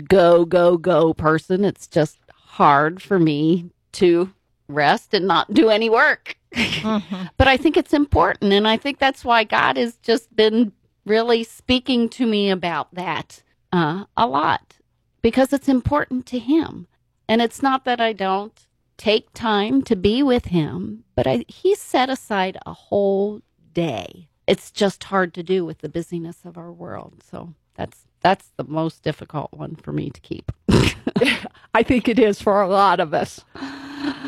go, 0.07 0.45
go, 0.45 0.77
go 0.77 1.13
person, 1.13 1.63
it's 1.63 1.87
just 1.87 2.17
hard 2.33 3.01
for 3.01 3.19
me 3.19 3.69
to 3.93 4.31
rest 4.67 5.13
and 5.13 5.27
not 5.27 5.53
do 5.53 5.69
any 5.69 5.89
work. 5.89 6.35
but 6.53 7.47
I 7.47 7.57
think 7.57 7.77
it's 7.77 7.93
important. 7.93 8.51
And 8.53 8.67
I 8.67 8.77
think 8.77 8.99
that's 8.99 9.23
why 9.23 9.43
God 9.43 9.77
has 9.77 9.95
just 9.97 10.35
been 10.35 10.73
really 11.05 11.43
speaking 11.43 12.09
to 12.09 12.25
me 12.25 12.49
about 12.49 12.93
that 12.93 13.43
uh, 13.71 14.05
a 14.17 14.27
lot 14.27 14.77
because 15.21 15.53
it's 15.53 15.69
important 15.69 16.25
to 16.27 16.39
Him. 16.39 16.87
And 17.27 17.41
it's 17.41 17.61
not 17.61 17.85
that 17.85 18.01
I 18.01 18.11
don't 18.13 18.67
take 19.01 19.33
time 19.33 19.81
to 19.81 19.95
be 19.95 20.21
with 20.21 20.45
Him, 20.45 21.03
but 21.15 21.25
I, 21.25 21.43
He 21.47 21.73
set 21.73 22.09
aside 22.09 22.57
a 22.67 22.73
whole 22.73 23.41
day. 23.73 24.27
It's 24.45 24.69
just 24.69 25.05
hard 25.05 25.33
to 25.33 25.43
do 25.43 25.65
with 25.65 25.79
the 25.79 25.89
busyness 25.89 26.45
of 26.45 26.55
our 26.55 26.71
world. 26.71 27.23
So 27.27 27.55
that's 27.73 28.05
that's 28.21 28.51
the 28.57 28.63
most 28.63 29.01
difficult 29.01 29.51
one 29.53 29.75
for 29.75 29.91
me 29.91 30.11
to 30.11 30.21
keep. 30.21 30.51
I 31.73 31.81
think 31.83 32.07
it 32.07 32.19
is 32.19 32.39
for 32.39 32.61
a 32.61 32.67
lot 32.67 32.99
of 32.99 33.13
us. 33.13 33.43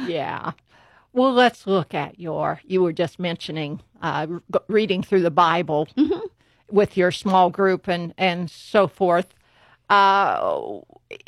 Yeah. 0.07 0.53
Well, 1.13 1.33
let's 1.33 1.67
look 1.67 1.93
at 1.93 2.19
your, 2.19 2.59
you 2.65 2.81
were 2.81 2.93
just 2.93 3.19
mentioning 3.19 3.81
uh, 4.01 4.25
reading 4.67 5.03
through 5.03 5.21
the 5.21 5.29
Bible 5.29 5.87
with 6.71 6.97
your 6.97 7.11
small 7.11 7.51
group 7.51 7.87
and, 7.87 8.15
and 8.17 8.49
so 8.49 8.87
forth. 8.87 9.35
Uh, 9.89 10.79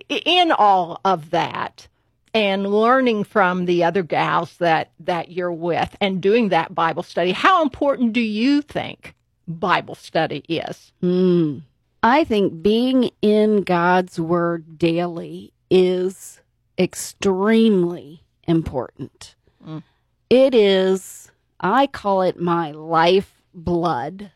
in 0.10 0.52
all 0.52 1.00
of 1.06 1.30
that 1.30 1.88
and 2.36 2.68
learning 2.68 3.24
from 3.24 3.66
the 3.66 3.84
other 3.84 4.04
gals 4.04 4.58
that, 4.58 4.92
that 5.00 5.32
you're 5.32 5.54
with 5.54 5.96
and 6.02 6.22
doing 6.22 6.50
that 6.50 6.76
Bible 6.76 7.02
study, 7.02 7.32
how 7.32 7.64
important 7.64 8.12
do 8.12 8.20
you 8.20 8.62
think 8.62 9.16
Bible 9.48 9.96
study 9.96 10.44
is? 10.50 10.92
Hmm. 11.00 11.60
I 12.04 12.26
think 12.26 12.62
being 12.62 13.10
in 13.22 13.62
God's 13.62 14.20
Word 14.20 14.78
daily 14.78 15.54
is 15.72 16.42
extremely 16.78 18.22
important. 18.48 19.36
Mm. 19.66 19.82
It 20.30 20.54
is, 20.54 21.32
I 21.60 21.88
call 21.88 22.22
it 22.22 22.40
my 22.40 22.72
life 22.72 23.42
blood. 23.54 24.32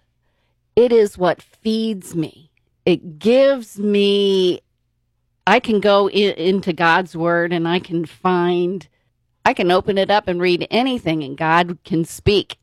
It 0.75 0.91
is 0.91 1.17
what 1.17 1.41
feeds 1.41 2.15
me. 2.15 2.49
It 2.85 3.19
gives 3.19 3.77
me, 3.77 4.61
I 5.49 5.59
can 5.59 5.79
go 5.79 6.07
in, 6.07 6.35
into 6.35 6.73
God's 6.73 7.15
Word 7.15 7.51
and 7.51 7.67
I 7.67 7.79
can 7.79 8.05
find, 8.05 8.87
I 9.43 9.55
can 9.55 9.71
open 9.71 9.97
it 9.97 10.11
up 10.11 10.27
and 10.27 10.39
read 10.39 10.67
anything, 10.69 11.23
and 11.23 11.35
God 11.35 11.79
can 11.83 12.05
speak 12.05 12.57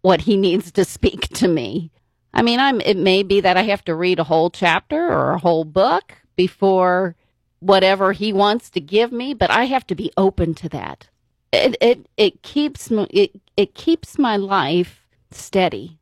what 0.00 0.22
He 0.22 0.38
needs 0.38 0.72
to 0.72 0.84
speak 0.86 1.28
to 1.34 1.46
me. 1.46 1.90
I 2.32 2.40
mean, 2.40 2.58
I'm 2.58 2.80
it 2.80 2.96
may 2.96 3.22
be 3.22 3.42
that 3.42 3.58
I 3.58 3.62
have 3.62 3.84
to 3.84 3.94
read 3.94 4.18
a 4.18 4.24
whole 4.24 4.48
chapter 4.48 5.12
or 5.12 5.32
a 5.32 5.38
whole 5.38 5.64
book 5.64 6.14
before 6.36 7.16
whatever 7.60 8.12
he 8.12 8.32
wants 8.32 8.70
to 8.70 8.80
give 8.80 9.12
me, 9.12 9.34
but 9.34 9.50
I 9.50 9.64
have 9.64 9.86
to 9.88 9.94
be 9.94 10.10
open 10.16 10.54
to 10.54 10.70
that. 10.70 11.08
It 11.52 11.76
it 11.82 12.06
it 12.16 12.42
keeps 12.42 12.90
it 12.90 13.40
it 13.58 13.74
keeps 13.74 14.18
my 14.18 14.36
life 14.38 15.06
steady. 15.30 15.98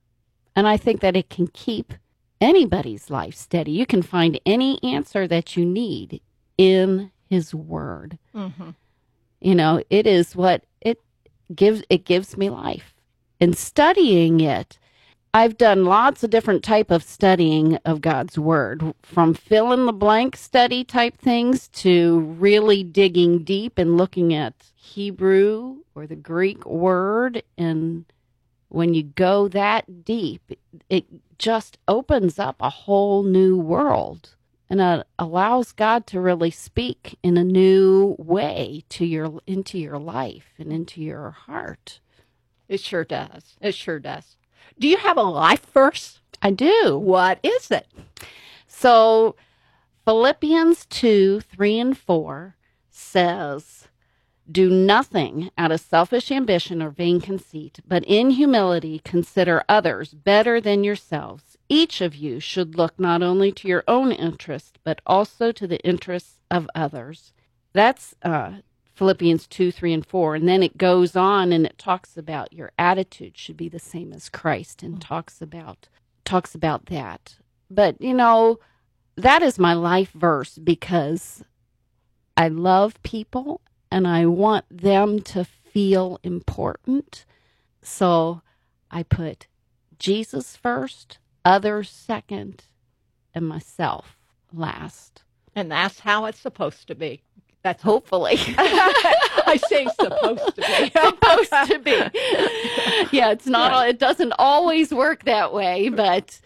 And 0.55 0.68
I 0.68 0.77
think 0.77 1.01
that 1.01 1.16
it 1.16 1.29
can 1.29 1.49
keep 1.49 1.92
anybody's 2.42 3.09
life 3.09 3.35
steady. 3.35 3.72
You 3.72 3.87
can 3.87 4.02
find 4.02 4.38
any 4.44 4.83
answer 4.83 5.26
that 5.28 5.57
you 5.57 5.64
need 5.64 6.20
in 6.59 7.11
his 7.31 7.55
word. 7.55 8.18
Mm-hmm. 8.35 8.70
You 9.40 9.55
know, 9.55 9.83
it 9.88 10.07
is 10.07 10.37
what 10.37 10.64
it 10.81 11.00
gives 11.55 11.83
it 11.88 12.05
gives 12.05 12.37
me 12.37 12.50
life. 12.50 12.94
And 13.40 13.57
studying 13.57 14.40
it 14.40 14.78
I've 15.35 15.57
done 15.57 15.87
lots 15.87 16.22
of 16.22 16.28
different 16.28 16.62
type 16.62 16.90
of 16.90 17.02
studying 17.02 17.76
of 17.87 18.02
God's 18.02 18.38
word, 18.38 18.94
from 19.02 19.33
fill 19.33 19.72
in 19.72 19.87
the 19.87 19.92
blank 19.92 20.37
study 20.37 20.85
type 20.85 21.16
things 21.16 21.68
to 21.68 22.20
really 22.38 22.85
digging 22.85 23.42
deep 23.42 23.78
and 23.78 23.96
looking 23.96 24.35
at 24.35 24.52
Hebrew 24.74 25.78
or 25.94 26.07
the 26.07 26.16
Greek 26.16 26.66
word. 26.66 27.42
And 27.57 28.05
when 28.72 28.94
you 28.94 29.02
go 29.02 29.48
that 29.48 30.04
deep, 30.04 30.58
it 30.88 31.04
just 31.38 31.76
opens 31.87 32.38
up 32.38 32.56
a 32.61 32.70
whole 32.70 33.22
new 33.22 33.56
world 33.56 34.35
and 34.70 34.80
uh, 34.80 35.04
allows 35.18 35.72
God 35.72 36.06
to 36.06 36.20
really 36.20 36.50
speak 36.50 37.18
in 37.22 37.37
a 37.37 37.44
new 37.44 38.16
way 38.18 38.85
to 38.88 39.04
your 39.04 39.40
into 39.46 39.78
your 39.78 39.98
life 39.98 40.54
and 40.58 40.72
into 40.72 41.02
your 41.02 41.30
heart. 41.30 42.00
It 42.66 42.80
sure 42.80 43.04
does. 43.04 43.56
It 43.61 43.74
sure 43.74 43.98
does. 43.98 44.37
Do 44.78 44.88
you 44.88 44.96
have 44.96 45.18
a 45.18 45.22
life 45.22 45.66
verse? 45.66 46.20
I 46.40 46.50
do. 46.50 46.98
What 46.98 47.40
is 47.42 47.70
it? 47.70 47.87
So 48.66 49.37
Philippians 50.06 50.87
2 50.87 51.40
3 51.40 51.78
and 51.78 51.98
4 51.98 52.56
says, 52.88 53.82
Do 54.50 54.68
nothing 54.68 55.50
out 55.57 55.70
of 55.70 55.81
selfish 55.81 56.31
ambition 56.31 56.83
or 56.83 56.90
vain 56.90 57.20
conceit, 57.20 57.78
but 57.87 58.05
in 58.05 58.31
humility 58.31 59.00
consider 59.05 59.62
others 59.68 60.14
better 60.14 60.61
than 60.61 60.85
yourselves. 60.85 61.57
Each 61.68 62.00
of 62.00 62.16
you 62.16 62.40
should 62.40 62.76
look 62.76 62.98
not 62.98 63.22
only 63.22 63.52
to 63.52 63.68
your 63.68 63.85
own 63.87 64.11
interest, 64.11 64.78
but 64.85 65.00
also 65.07 65.52
to 65.52 65.66
the 65.66 65.81
interests 65.87 66.38
of 66.50 66.68
others. 66.74 67.33
That's 67.72 68.14
uh, 68.22 68.55
Philippians 68.94 69.46
2, 69.46 69.72
3, 69.72 69.92
and 69.92 70.07
4. 70.07 70.35
And 70.35 70.48
then 70.48 70.62
it 70.62 70.76
goes 70.76 71.16
on 71.16 71.52
and 71.52 71.64
it 71.64 71.78
talks 71.78 72.16
about 72.16 72.52
your 72.52 72.72
attitude 72.78 73.38
should 73.38 73.57
be 73.57 73.68
the 73.68 73.78
same 73.78 74.12
as 74.12 74.28
Christ 74.28 74.83
and 74.83 75.00
talks 75.00 75.40
about 75.40 75.88
talks 76.24 76.55
about 76.55 76.87
that. 76.87 77.37
But 77.70 78.00
you 78.00 78.14
know, 78.14 78.59
that 79.16 79.42
is 79.42 79.59
my 79.59 79.74
life 79.74 80.11
verse 80.12 80.59
because 80.59 81.44
I 82.37 82.48
love 82.48 83.02
people 83.02 83.61
and 83.92 84.09
I 84.09 84.24
want 84.24 84.64
them 84.70 85.20
to 85.20 85.44
feel 85.44 86.18
important. 86.22 87.26
So 87.83 88.40
I 88.90 89.02
put 89.02 89.48
Jesus 89.98 90.57
first, 90.57 91.18
others 91.44 91.90
second, 91.90 92.64
and 93.35 93.46
myself 93.46 94.16
last. 94.50 95.24
And 95.55 95.70
that's 95.70 96.00
how 96.00 96.24
it's 96.24 96.40
supposed 96.40 96.88
to 96.88 96.94
be. 96.94 97.22
That's 97.62 97.83
Hopefully. 97.92 98.38
I 98.59 99.61
say 99.68 99.87
supposed 100.00 100.57
to 100.57 100.62
be. 100.62 100.90
supposed 100.98 101.70
to 101.70 101.78
be. 101.78 103.16
Yeah, 103.16 103.31
it's 103.33 103.46
not 103.46 103.90
it 103.90 103.98
doesn't 103.98 104.33
always 104.38 104.90
work 104.90 105.24
that 105.24 105.52
way, 105.52 105.90
but 105.90 106.40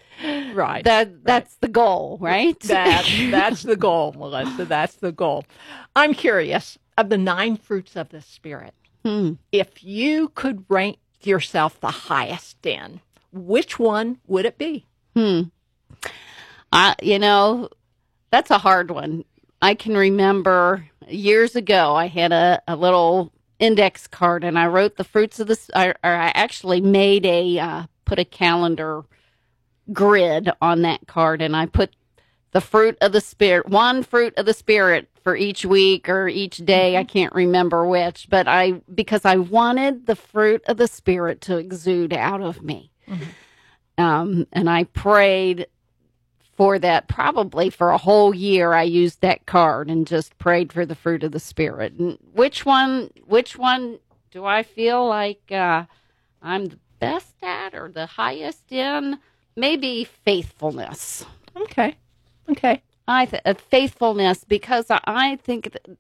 right. 0.53 0.83
that 0.83 1.25
that's 1.25 1.55
the 1.59 1.69
goal, 1.69 2.19
right? 2.21 2.59
That, 2.61 3.07
that's 3.31 3.63
the 3.63 3.77
goal, 3.77 4.15
Melissa. 4.19 4.65
That's 4.65 4.97
the 4.97 5.13
goal. 5.13 5.45
I'm 5.95 6.13
curious 6.13 6.77
of 6.97 7.09
the 7.09 7.19
nine 7.19 7.57
fruits 7.57 7.97
of 7.97 8.09
the 8.11 8.23
Spirit. 8.23 8.75
Hmm. 9.05 9.35
If 9.53 9.85
you 9.85 10.31
could 10.31 10.65
rank 10.69 10.99
yourself 11.23 11.81
the 11.81 11.91
highest 11.91 12.65
in, 12.67 13.01
which 13.33 13.79
one 13.79 14.19
would 14.27 14.47
it 14.47 14.59
be? 14.59 14.87
Hmm. 15.15 15.43
I, 16.73 16.95
you 17.01 17.19
know, 17.19 17.69
that's 18.31 18.51
a 18.51 18.59
hard 18.59 18.91
one. 18.91 19.25
I 19.63 19.75
can 19.75 19.97
remember 19.97 20.89
years 21.09 21.57
ago, 21.57 21.95
I 21.95 22.07
had 22.07 22.33
a, 22.33 22.61
a 22.69 22.77
little 22.77 23.33
index 23.59 24.07
card 24.07 24.45
and 24.45 24.59
I 24.59 24.67
wrote 24.67 24.97
the 24.97 25.05
fruits 25.05 25.41
of 25.41 25.49
the, 25.49 25.59
or 25.75 25.97
I 26.03 26.29
actually 26.35 26.81
made 26.81 27.25
a, 27.25 27.59
uh, 27.59 27.87
put 28.05 28.19
a 28.19 28.25
calendar 28.25 29.05
grid 29.93 30.51
on 30.61 30.83
that 30.83 31.07
card 31.07 31.41
and 31.41 31.57
I 31.57 31.67
put 31.67 31.95
the 32.53 32.61
fruit 32.61 32.99
of 33.01 33.13
the 33.13 33.21
spirit, 33.21 33.69
one 33.69 34.03
fruit 34.03 34.35
of 34.37 34.47
the 34.47 34.55
spirit 34.55 35.09
for 35.27 35.35
each 35.35 35.67
week 35.67 36.09
or 36.09 36.29
each 36.29 36.59
day. 36.59 36.97
I 36.97 37.03
can't 37.03 37.35
remember 37.35 37.85
which, 37.85 38.29
but 38.31 38.47
I, 38.47 38.81
because 38.95 39.25
I 39.25 39.35
wanted 39.35 40.07
the 40.07 40.15
fruit 40.15 40.63
of 40.69 40.77
the 40.77 40.87
spirit 40.87 41.41
to 41.41 41.57
exude 41.57 42.13
out 42.13 42.41
of 42.41 42.63
me. 42.63 42.93
Um, 43.99 44.47
and 44.53 44.71
I 44.71 44.85
prayed 44.85 45.67
for 46.57 46.79
that 46.79 47.09
probably 47.09 47.71
for 47.71 47.91
a 47.91 47.99
whole 47.99 48.37
year. 48.37 48.73
I 48.73 48.85
used 48.85 49.21
that 49.23 49.47
card 49.47 49.91
and 49.91 50.07
just 50.07 50.39
prayed 50.39 50.73
for 50.73 50.87
the 50.87 50.95
fruit 50.95 51.25
of 51.25 51.33
the 51.33 51.41
spirit. 51.41 51.95
And 51.95 52.19
which 52.33 52.65
one, 52.65 53.11
which 53.27 53.59
one 53.59 53.99
do 54.31 54.45
I 54.45 54.63
feel 54.63 55.09
like 55.09 55.51
uh, 55.51 55.87
I'm 56.41 56.67
the 56.67 56.79
best 57.01 57.35
at 57.43 57.75
or 57.75 57.91
the 57.91 58.07
highest 58.07 58.71
in? 58.71 59.19
Maybe 59.57 60.05
faithfulness. 60.05 61.27
Okay. 61.57 61.97
Okay. 62.49 62.81
I 63.09 63.27
th- 63.27 63.43
uh, 63.45 63.55
faithfulness 63.55 64.45
because 64.45 64.91
I, 64.91 65.01
I 65.07 65.37
think 65.37 65.73
that 65.73 65.99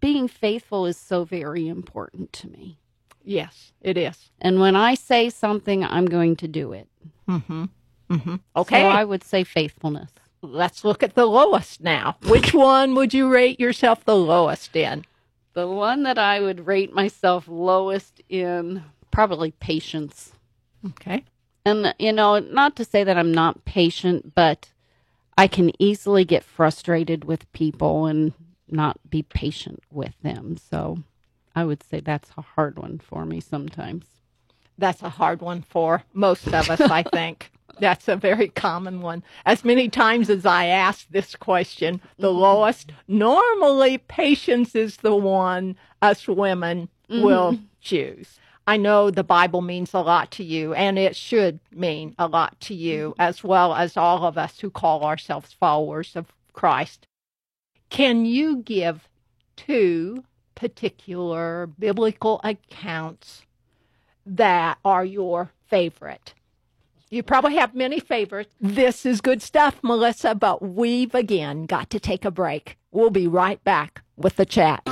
being 0.00 0.28
faithful 0.28 0.86
is 0.86 0.96
so 0.96 1.24
very 1.24 1.68
important 1.68 2.32
to 2.34 2.48
me. 2.48 2.78
Yes, 3.24 3.72
it 3.80 3.96
is. 3.96 4.30
And 4.40 4.60
when 4.60 4.76
I 4.76 4.94
say 4.94 5.30
something, 5.30 5.84
I'm 5.84 6.06
going 6.06 6.36
to 6.36 6.48
do 6.48 6.72
it. 6.72 6.88
Mm-hmm. 7.28 7.64
Mm-hmm. 8.10 8.34
Okay. 8.56 8.82
So 8.82 8.88
I 8.88 9.04
would 9.04 9.24
say 9.24 9.44
faithfulness. 9.44 10.10
Let's 10.42 10.84
look 10.84 11.02
at 11.02 11.14
the 11.14 11.26
lowest 11.26 11.80
now. 11.80 12.16
Which 12.26 12.52
one 12.52 12.94
would 12.96 13.14
you 13.14 13.28
rate 13.28 13.60
yourself 13.60 14.04
the 14.04 14.16
lowest 14.16 14.74
in? 14.74 15.04
The 15.54 15.68
one 15.68 16.02
that 16.02 16.18
I 16.18 16.40
would 16.40 16.66
rate 16.66 16.92
myself 16.92 17.46
lowest 17.46 18.20
in 18.28 18.82
probably 19.10 19.52
patience. 19.52 20.32
Okay. 20.84 21.24
And 21.64 21.94
you 21.98 22.12
know, 22.12 22.40
not 22.40 22.74
to 22.76 22.84
say 22.84 23.04
that 23.04 23.16
I'm 23.16 23.32
not 23.32 23.64
patient, 23.64 24.34
but 24.34 24.71
I 25.42 25.48
can 25.48 25.72
easily 25.82 26.24
get 26.24 26.44
frustrated 26.44 27.24
with 27.24 27.52
people 27.52 28.06
and 28.06 28.32
not 28.68 29.00
be 29.10 29.24
patient 29.24 29.82
with 29.90 30.14
them. 30.22 30.56
So 30.56 30.98
I 31.52 31.64
would 31.64 31.82
say 31.82 31.98
that's 31.98 32.30
a 32.38 32.42
hard 32.42 32.78
one 32.78 33.00
for 33.00 33.26
me 33.26 33.40
sometimes. 33.40 34.06
That's 34.78 35.02
a 35.02 35.08
hard 35.08 35.42
one 35.42 35.62
for 35.62 36.04
most 36.12 36.46
of 36.46 36.70
us, 36.70 36.80
I 36.80 37.02
think. 37.12 37.50
That's 37.80 38.06
a 38.06 38.14
very 38.14 38.50
common 38.50 39.00
one. 39.00 39.24
As 39.44 39.64
many 39.64 39.88
times 39.88 40.30
as 40.30 40.46
I 40.46 40.66
ask 40.66 41.08
this 41.10 41.34
question, 41.34 42.00
the 42.18 42.28
mm-hmm. 42.28 42.38
lowest, 42.38 42.92
normally 43.08 43.98
patience 43.98 44.76
is 44.76 44.98
the 44.98 45.16
one 45.16 45.74
us 46.00 46.28
women 46.28 46.88
mm-hmm. 47.10 47.20
will 47.20 47.58
choose. 47.80 48.38
I 48.66 48.76
know 48.76 49.10
the 49.10 49.24
Bible 49.24 49.60
means 49.60 49.92
a 49.92 50.00
lot 50.00 50.30
to 50.32 50.44
you, 50.44 50.72
and 50.74 50.98
it 50.98 51.16
should 51.16 51.58
mean 51.72 52.14
a 52.18 52.28
lot 52.28 52.58
to 52.60 52.74
you, 52.74 53.10
mm-hmm. 53.10 53.20
as 53.20 53.42
well 53.42 53.74
as 53.74 53.96
all 53.96 54.24
of 54.24 54.38
us 54.38 54.60
who 54.60 54.70
call 54.70 55.04
ourselves 55.04 55.52
followers 55.52 56.14
of 56.14 56.32
Christ. 56.52 57.06
Can 57.90 58.24
you 58.24 58.56
give 58.58 59.08
two 59.56 60.24
particular 60.54 61.66
biblical 61.78 62.40
accounts 62.44 63.42
that 64.24 64.78
are 64.84 65.04
your 65.04 65.50
favorite? 65.66 66.34
You 67.10 67.22
probably 67.22 67.56
have 67.56 67.74
many 67.74 68.00
favorites. 68.00 68.54
This 68.58 69.04
is 69.04 69.20
good 69.20 69.42
stuff, 69.42 69.78
Melissa, 69.82 70.34
but 70.34 70.62
we've 70.62 71.14
again 71.14 71.66
got 71.66 71.90
to 71.90 72.00
take 72.00 72.24
a 72.24 72.30
break. 72.30 72.78
We'll 72.90 73.10
be 73.10 73.26
right 73.26 73.62
back 73.64 74.00
with 74.16 74.36
the 74.36 74.46
chat. 74.46 74.82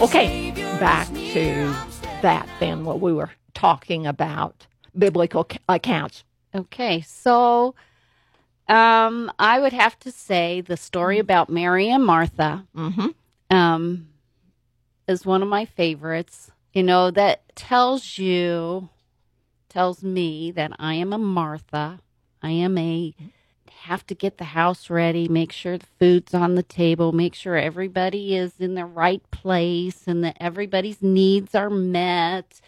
Okay, 0.00 0.50
back 0.78 1.06
to 1.08 1.74
that 2.22 2.46
then, 2.60 2.84
what 2.84 3.00
we 3.00 3.12
were 3.12 3.30
talking 3.54 4.06
about 4.06 4.66
biblical 4.96 5.48
accounts. 5.68 6.22
Okay, 6.54 7.00
so 7.00 7.74
um, 8.68 9.32
I 9.38 9.58
would 9.60 9.72
have 9.72 9.98
to 10.00 10.10
say 10.12 10.60
the 10.60 10.76
story 10.76 11.18
about 11.18 11.48
Mary 11.50 11.88
and 11.88 12.04
Martha 12.04 12.66
Mm-hmm. 12.76 13.56
um, 13.56 14.08
is 15.08 15.24
one 15.24 15.42
of 15.42 15.48
my 15.48 15.64
favorites. 15.64 16.50
You 16.72 16.82
know, 16.82 17.10
that 17.10 17.42
tells 17.56 18.18
you, 18.18 18.88
tells 19.68 20.02
me 20.02 20.50
that 20.52 20.72
I 20.78 20.94
am 20.94 21.12
a 21.12 21.18
Martha. 21.18 22.00
I 22.42 22.50
am 22.50 22.76
a, 22.76 23.14
have 23.70 24.06
to 24.06 24.14
get 24.14 24.38
the 24.38 24.44
house 24.44 24.90
ready, 24.90 25.28
make 25.28 25.52
sure 25.52 25.78
the 25.78 25.86
food's 25.98 26.34
on 26.34 26.54
the 26.54 26.62
table, 26.62 27.12
make 27.12 27.34
sure 27.34 27.56
everybody 27.56 28.36
is 28.36 28.54
in 28.58 28.74
the 28.74 28.84
right 28.84 29.22
place 29.30 30.06
and 30.06 30.24
that 30.24 30.36
everybody's 30.40 31.02
needs 31.02 31.54
are 31.54 31.70
met. 31.70 32.60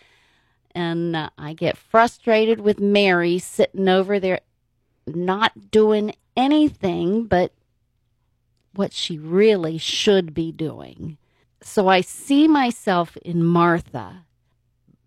And 0.75 1.17
uh, 1.17 1.31
I 1.37 1.55
get 1.55 1.77
frustrated 1.77 2.61
with 2.61 2.81
Mary 2.81 3.39
sitting 3.39 3.89
over 3.89 4.21
there 4.21 4.41
not 5.07 5.71
doing 5.71 6.15
anything 6.37 7.25
but 7.25 7.53
what 8.75 8.93
she 8.93 9.19
really 9.19 9.79
should 9.79 10.33
be 10.35 10.53
doing. 10.53 11.19
So 11.63 11.89
I 11.89 12.01
see 12.01 12.47
myself 12.47 13.17
in 13.19 13.45
Martha, 13.45 14.25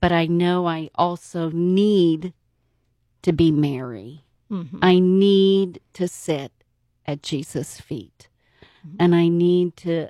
but 0.01 0.11
I 0.11 0.25
know 0.25 0.67
I 0.67 0.89
also 0.95 1.49
need 1.51 2.33
to 3.21 3.31
be 3.31 3.51
Mary. 3.51 4.25
Mm-hmm. 4.51 4.79
I 4.81 4.99
need 4.99 5.79
to 5.93 6.07
sit 6.07 6.51
at 7.05 7.23
Jesus' 7.23 7.79
feet. 7.79 8.27
and 8.99 9.15
I 9.15 9.27
need 9.27 9.77
to 9.77 10.09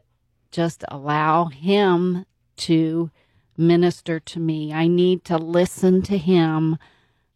just 0.51 0.83
allow 0.89 1.45
Him 1.45 2.25
to 2.57 3.11
minister 3.57 4.19
to 4.19 4.39
me. 4.39 4.73
I 4.73 4.87
need 4.87 5.23
to 5.25 5.37
listen 5.37 6.01
to 6.03 6.17
Him 6.17 6.77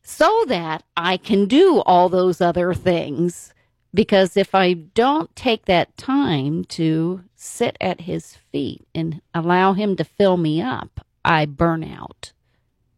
so 0.02 0.46
that 0.48 0.84
I 0.96 1.18
can 1.18 1.46
do 1.48 1.82
all 1.86 2.10
those 2.10 2.42
other 2.42 2.74
things. 2.74 3.54
Because 3.94 4.36
if 4.36 4.54
I 4.54 4.74
don't 4.74 5.34
take 5.36 5.66
that 5.66 5.96
time 5.98 6.66
to 6.66 7.24
sit 7.36 7.78
at 7.80 8.02
His 8.02 8.36
feet 8.52 8.86
and 8.94 9.22
allow 9.34 9.74
Him 9.74 9.96
to 9.98 10.04
fill 10.04 10.38
me 10.38 10.62
up, 10.62 11.06
I 11.24 11.46
burn 11.46 11.84
out. 11.84 12.34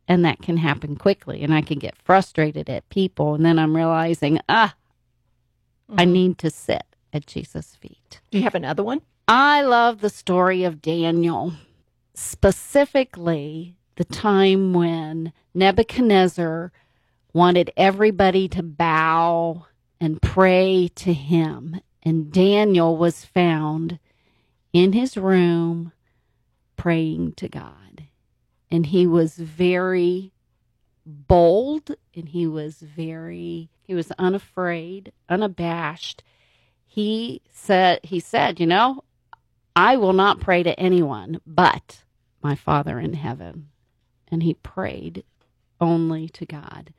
And 0.07 0.23
that 0.23 0.41
can 0.41 0.57
happen 0.57 0.95
quickly, 0.95 1.43
and 1.43 1.53
I 1.53 1.61
can 1.61 1.79
get 1.79 1.97
frustrated 1.97 2.69
at 2.69 2.89
people. 2.89 3.35
And 3.35 3.45
then 3.45 3.59
I'm 3.59 3.75
realizing, 3.75 4.39
ah, 4.47 4.75
I 5.97 6.05
need 6.05 6.37
to 6.39 6.49
sit 6.49 6.83
at 7.11 7.27
Jesus' 7.27 7.75
feet. 7.75 8.21
Do 8.31 8.37
you 8.37 8.43
have 8.43 8.55
another 8.55 8.83
one? 8.83 9.01
I 9.27 9.61
love 9.61 9.99
the 9.99 10.09
story 10.09 10.63
of 10.63 10.81
Daniel, 10.81 11.53
specifically 12.13 13.75
the 13.97 14.05
time 14.05 14.73
when 14.73 15.33
Nebuchadnezzar 15.53 16.71
wanted 17.33 17.71
everybody 17.75 18.47
to 18.47 18.63
bow 18.63 19.65
and 19.99 20.21
pray 20.21 20.89
to 20.95 21.13
him. 21.13 21.81
And 22.03 22.31
Daniel 22.31 22.95
was 22.95 23.25
found 23.25 23.99
in 24.71 24.93
his 24.93 25.17
room 25.17 25.91
praying 26.77 27.33
to 27.33 27.49
God. 27.49 28.05
And 28.69 28.87
he 28.87 29.07
was 29.07 29.35
very 29.35 30.33
bold 31.05 31.95
and 32.13 32.29
he 32.29 32.45
was 32.47 32.79
very 32.79 33.69
he 33.83 33.95
was 33.95 34.11
unafraid, 34.19 35.13
unabashed. 35.29 36.23
He 36.85 37.41
said 37.49 38.01
he 38.03 38.19
said, 38.19 38.59
you 38.59 38.67
know, 38.67 39.03
I 39.75 39.95
will 39.95 40.13
not 40.13 40.41
pray 40.41 40.63
to 40.63 40.79
anyone 40.79 41.39
but 41.45 42.03
my 42.41 42.55
Father 42.55 42.99
in 42.99 43.13
heaven. 43.13 43.69
And 44.29 44.43
he 44.43 44.55
prayed 44.55 45.23
only 45.79 46.27
to 46.29 46.45
God. 46.45 46.93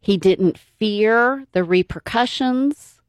He 0.00 0.16
didn't 0.16 0.58
fear 0.58 1.46
the 1.52 1.64
repercussions. 1.64 3.00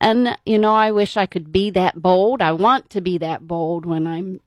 And, 0.00 0.38
you 0.46 0.58
know, 0.58 0.74
I 0.74 0.92
wish 0.92 1.16
I 1.16 1.26
could 1.26 1.52
be 1.52 1.70
that 1.70 2.00
bold. 2.00 2.40
I 2.40 2.52
want 2.52 2.88
to 2.90 3.00
be 3.00 3.18
that 3.18 3.46
bold 3.46 3.84
when 3.84 4.06
I'm 4.06 4.40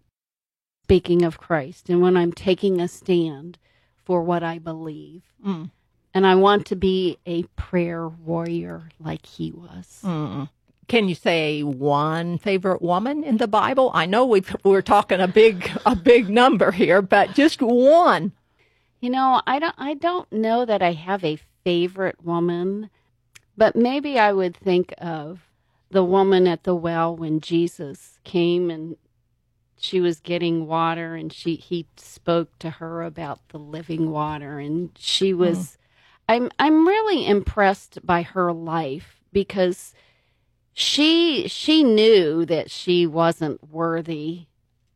speaking 0.93 1.23
of 1.23 1.39
Christ 1.39 1.89
and 1.89 2.03
when 2.03 2.15
I'm 2.15 2.31
taking 2.31 2.79
a 2.79 2.87
stand 2.87 3.57
for 4.05 4.21
what 4.21 4.43
I 4.43 4.59
believe. 4.59 5.23
Mm. 5.43 5.71
And 6.13 6.27
I 6.27 6.35
want 6.35 6.67
to 6.67 6.75
be 6.75 7.17
a 7.25 7.41
prayer 7.55 8.07
warrior 8.07 8.89
like 8.99 9.25
he 9.25 9.51
was. 9.51 10.01
Mm. 10.03 10.49
Can 10.87 11.09
you 11.09 11.15
say 11.15 11.63
one 11.63 12.37
favorite 12.37 12.83
woman 12.83 13.23
in 13.23 13.37
the 13.37 13.47
Bible? 13.47 13.89
I 13.95 14.05
know 14.05 14.23
we 14.23 14.43
we're 14.63 14.83
talking 14.83 15.19
a 15.19 15.27
big 15.27 15.71
a 15.83 15.95
big 15.95 16.29
number 16.29 16.69
here, 16.69 17.01
but 17.01 17.33
just 17.33 17.59
one. 17.59 18.31
You 18.99 19.09
know, 19.09 19.41
I 19.47 19.57
don't 19.57 19.75
I 19.79 19.95
don't 19.95 20.31
know 20.31 20.63
that 20.63 20.83
I 20.83 20.91
have 20.91 21.23
a 21.23 21.39
favorite 21.63 22.23
woman, 22.23 22.91
but 23.57 23.75
maybe 23.75 24.19
I 24.19 24.31
would 24.31 24.55
think 24.55 24.93
of 24.99 25.39
the 25.89 26.03
woman 26.03 26.45
at 26.45 26.65
the 26.65 26.75
well 26.75 27.15
when 27.15 27.39
Jesus 27.39 28.19
came 28.23 28.69
and 28.69 28.95
she 29.83 29.99
was 29.99 30.21
getting 30.21 30.65
water 30.65 31.13
and 31.13 31.33
she 31.33 31.55
he 31.55 31.85
spoke 31.97 32.57
to 32.59 32.69
her 32.69 33.03
about 33.03 33.49
the 33.49 33.59
living 33.59 34.11
water 34.11 34.57
and 34.57 34.91
she 34.97 35.31
hmm. 35.31 35.39
was 35.39 35.77
I'm 36.29 36.49
I'm 36.57 36.87
really 36.87 37.27
impressed 37.27 37.99
by 38.05 38.21
her 38.21 38.53
life 38.53 39.21
because 39.33 39.93
she 40.71 41.49
she 41.49 41.83
knew 41.83 42.45
that 42.45 42.71
she 42.71 43.05
wasn't 43.05 43.71
worthy 43.71 44.45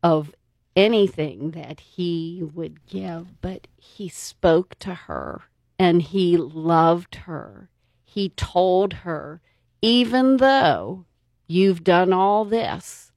of 0.02 0.34
anything 0.74 1.50
that 1.50 1.80
he 1.80 2.42
would 2.54 2.86
give, 2.86 3.42
but 3.42 3.66
he 3.76 4.08
spoke 4.08 4.78
to 4.78 4.94
her 4.94 5.42
and 5.78 6.00
he 6.00 6.36
loved 6.38 7.16
her. 7.26 7.68
He 8.04 8.30
told 8.30 8.92
her, 8.94 9.42
even 9.82 10.38
though 10.38 11.04
you've 11.46 11.84
done 11.84 12.12
all 12.12 12.46
this, 12.46 13.07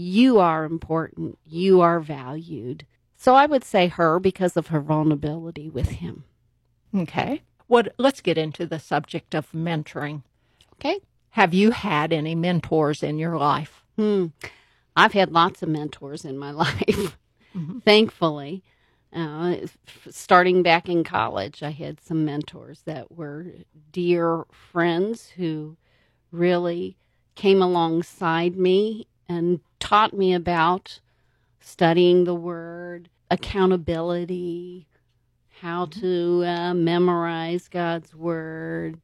you 0.00 0.38
are 0.38 0.64
important, 0.64 1.38
you 1.46 1.82
are 1.82 2.00
valued. 2.00 2.86
So 3.16 3.34
I 3.34 3.44
would 3.44 3.64
say 3.64 3.88
her 3.88 4.18
because 4.18 4.56
of 4.56 4.68
her 4.68 4.80
vulnerability 4.80 5.68
with 5.68 5.90
him. 5.90 6.24
Okay. 6.96 7.42
What 7.66 7.94
let's 7.98 8.22
get 8.22 8.38
into 8.38 8.66
the 8.66 8.78
subject 8.78 9.34
of 9.34 9.52
mentoring. 9.52 10.22
Okay. 10.74 11.00
Have 11.30 11.52
you 11.52 11.70
had 11.70 12.12
any 12.12 12.34
mentors 12.34 13.02
in 13.02 13.18
your 13.18 13.36
life? 13.36 13.84
Hmm. 13.96 14.28
I've 14.96 15.12
had 15.12 15.32
lots 15.32 15.62
of 15.62 15.68
mentors 15.68 16.24
in 16.24 16.38
my 16.38 16.50
life, 16.64 17.18
thankfully. 17.84 18.64
Uh, 19.12 19.56
starting 20.08 20.62
back 20.62 20.88
in 20.88 21.04
college, 21.04 21.62
I 21.62 21.70
had 21.70 22.00
some 22.00 22.24
mentors 22.24 22.82
that 22.86 23.12
were 23.12 23.46
dear 23.92 24.44
friends 24.50 25.30
who 25.30 25.76
really 26.32 26.96
came 27.34 27.60
alongside 27.60 28.56
me 28.56 29.06
and 29.28 29.60
taught 29.80 30.12
me 30.14 30.32
about 30.34 31.00
studying 31.60 32.24
the 32.24 32.34
word, 32.34 33.08
accountability, 33.30 34.86
how 35.60 35.86
to 35.86 36.42
uh, 36.44 36.74
memorize 36.74 37.68
God's 37.68 38.14
word, 38.14 39.00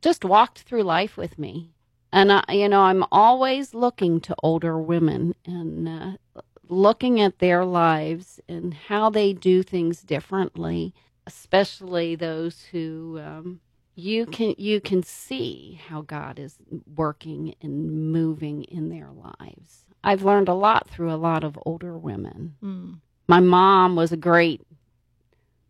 just 0.00 0.24
walked 0.24 0.62
through 0.62 0.82
life 0.82 1.16
with 1.16 1.38
me. 1.38 1.70
And 2.12 2.32
I, 2.32 2.44
you 2.50 2.68
know, 2.68 2.82
I'm 2.82 3.04
always 3.10 3.72
looking 3.72 4.20
to 4.22 4.34
older 4.42 4.78
women 4.78 5.34
and 5.46 5.88
uh, 5.88 6.40
looking 6.68 7.20
at 7.20 7.38
their 7.38 7.64
lives 7.64 8.40
and 8.48 8.74
how 8.74 9.10
they 9.10 9.32
do 9.32 9.62
things 9.62 10.02
differently, 10.02 10.92
especially 11.26 12.14
those 12.16 12.64
who 12.72 13.20
um, 13.22 13.60
you 13.94 14.26
can 14.26 14.54
you 14.58 14.80
can 14.80 15.02
see 15.02 15.80
how 15.88 16.02
God 16.02 16.38
is 16.38 16.56
working 16.96 17.54
and 17.62 18.10
moving 18.12 18.64
in 18.64 18.88
their 18.88 19.10
lives. 19.10 19.84
I've 20.04 20.22
learned 20.22 20.48
a 20.48 20.54
lot 20.54 20.88
through 20.88 21.12
a 21.12 21.16
lot 21.16 21.44
of 21.44 21.58
older 21.64 21.96
women. 21.96 22.56
Mm. 22.62 22.98
My 23.28 23.40
mom 23.40 23.96
was 23.96 24.12
a 24.12 24.16
great 24.16 24.62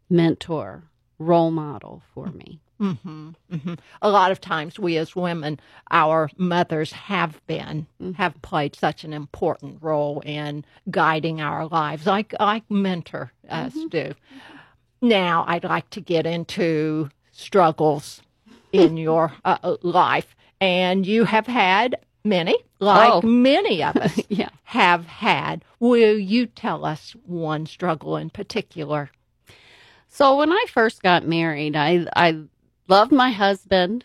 mentor, 0.09 0.85
role 1.19 1.51
model 1.51 2.03
for 2.15 2.27
me. 2.27 2.61
hmm 2.79 2.93
hmm 3.03 3.75
A 4.01 4.11
lot 4.11 4.31
of 4.33 4.41
times, 4.41 4.79
we 4.79 4.97
as 4.97 5.15
women, 5.15 5.61
our 5.91 6.31
mothers 6.37 6.93
have 6.93 7.41
been, 7.47 7.87
have 8.17 8.41
played 8.43 8.75
such 8.75 9.05
an 9.05 9.13
important 9.13 9.79
role 9.83 10.21
in 10.25 10.65
guiding 10.91 11.41
our 11.41 11.67
lives, 11.67 12.07
like 12.07 12.35
like 12.41 12.69
mentor 12.71 13.33
us 13.49 13.75
do. 13.91 14.13
Now, 15.01 15.45
I'd 15.47 15.65
like 15.65 15.91
to 15.91 16.01
get 16.01 16.27
into 16.27 17.11
struggles 17.33 18.23
in 18.73 18.97
your 19.07 19.33
uh, 19.45 19.77
life, 19.83 20.35
and 20.61 21.07
you 21.07 21.25
have 21.25 21.47
had 21.47 21.97
many, 22.25 22.57
like 22.79 23.13
Oh. 23.13 23.23
many 23.23 23.83
of 23.83 23.97
us 23.97 24.21
Yeah. 24.29 24.49
have 24.65 25.07
had. 25.07 25.65
Will 25.81 26.19
you 26.19 26.47
tell 26.47 26.85
us 26.85 27.15
one 27.27 27.67
struggle 27.67 28.17
in 28.17 28.31
particular? 28.31 29.11
So 30.09 30.37
when 30.37 30.53
I 30.53 30.65
first 30.69 31.03
got 31.03 31.27
married, 31.27 31.75
I 31.77 32.07
I 32.15 32.43
loved 32.89 33.13
my 33.13 33.31
husband. 33.31 34.05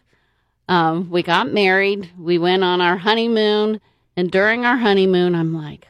Um, 0.70 1.10
we 1.10 1.24
got 1.24 1.52
married. 1.52 2.12
We 2.18 2.38
went 2.38 2.64
on 2.64 2.82
our 2.82 2.98
honeymoon, 2.98 3.80
and 4.16 4.32
during 4.32 4.66
our 4.66 4.78
honeymoon, 4.78 5.36
I'm 5.36 5.54
like, 5.54 5.88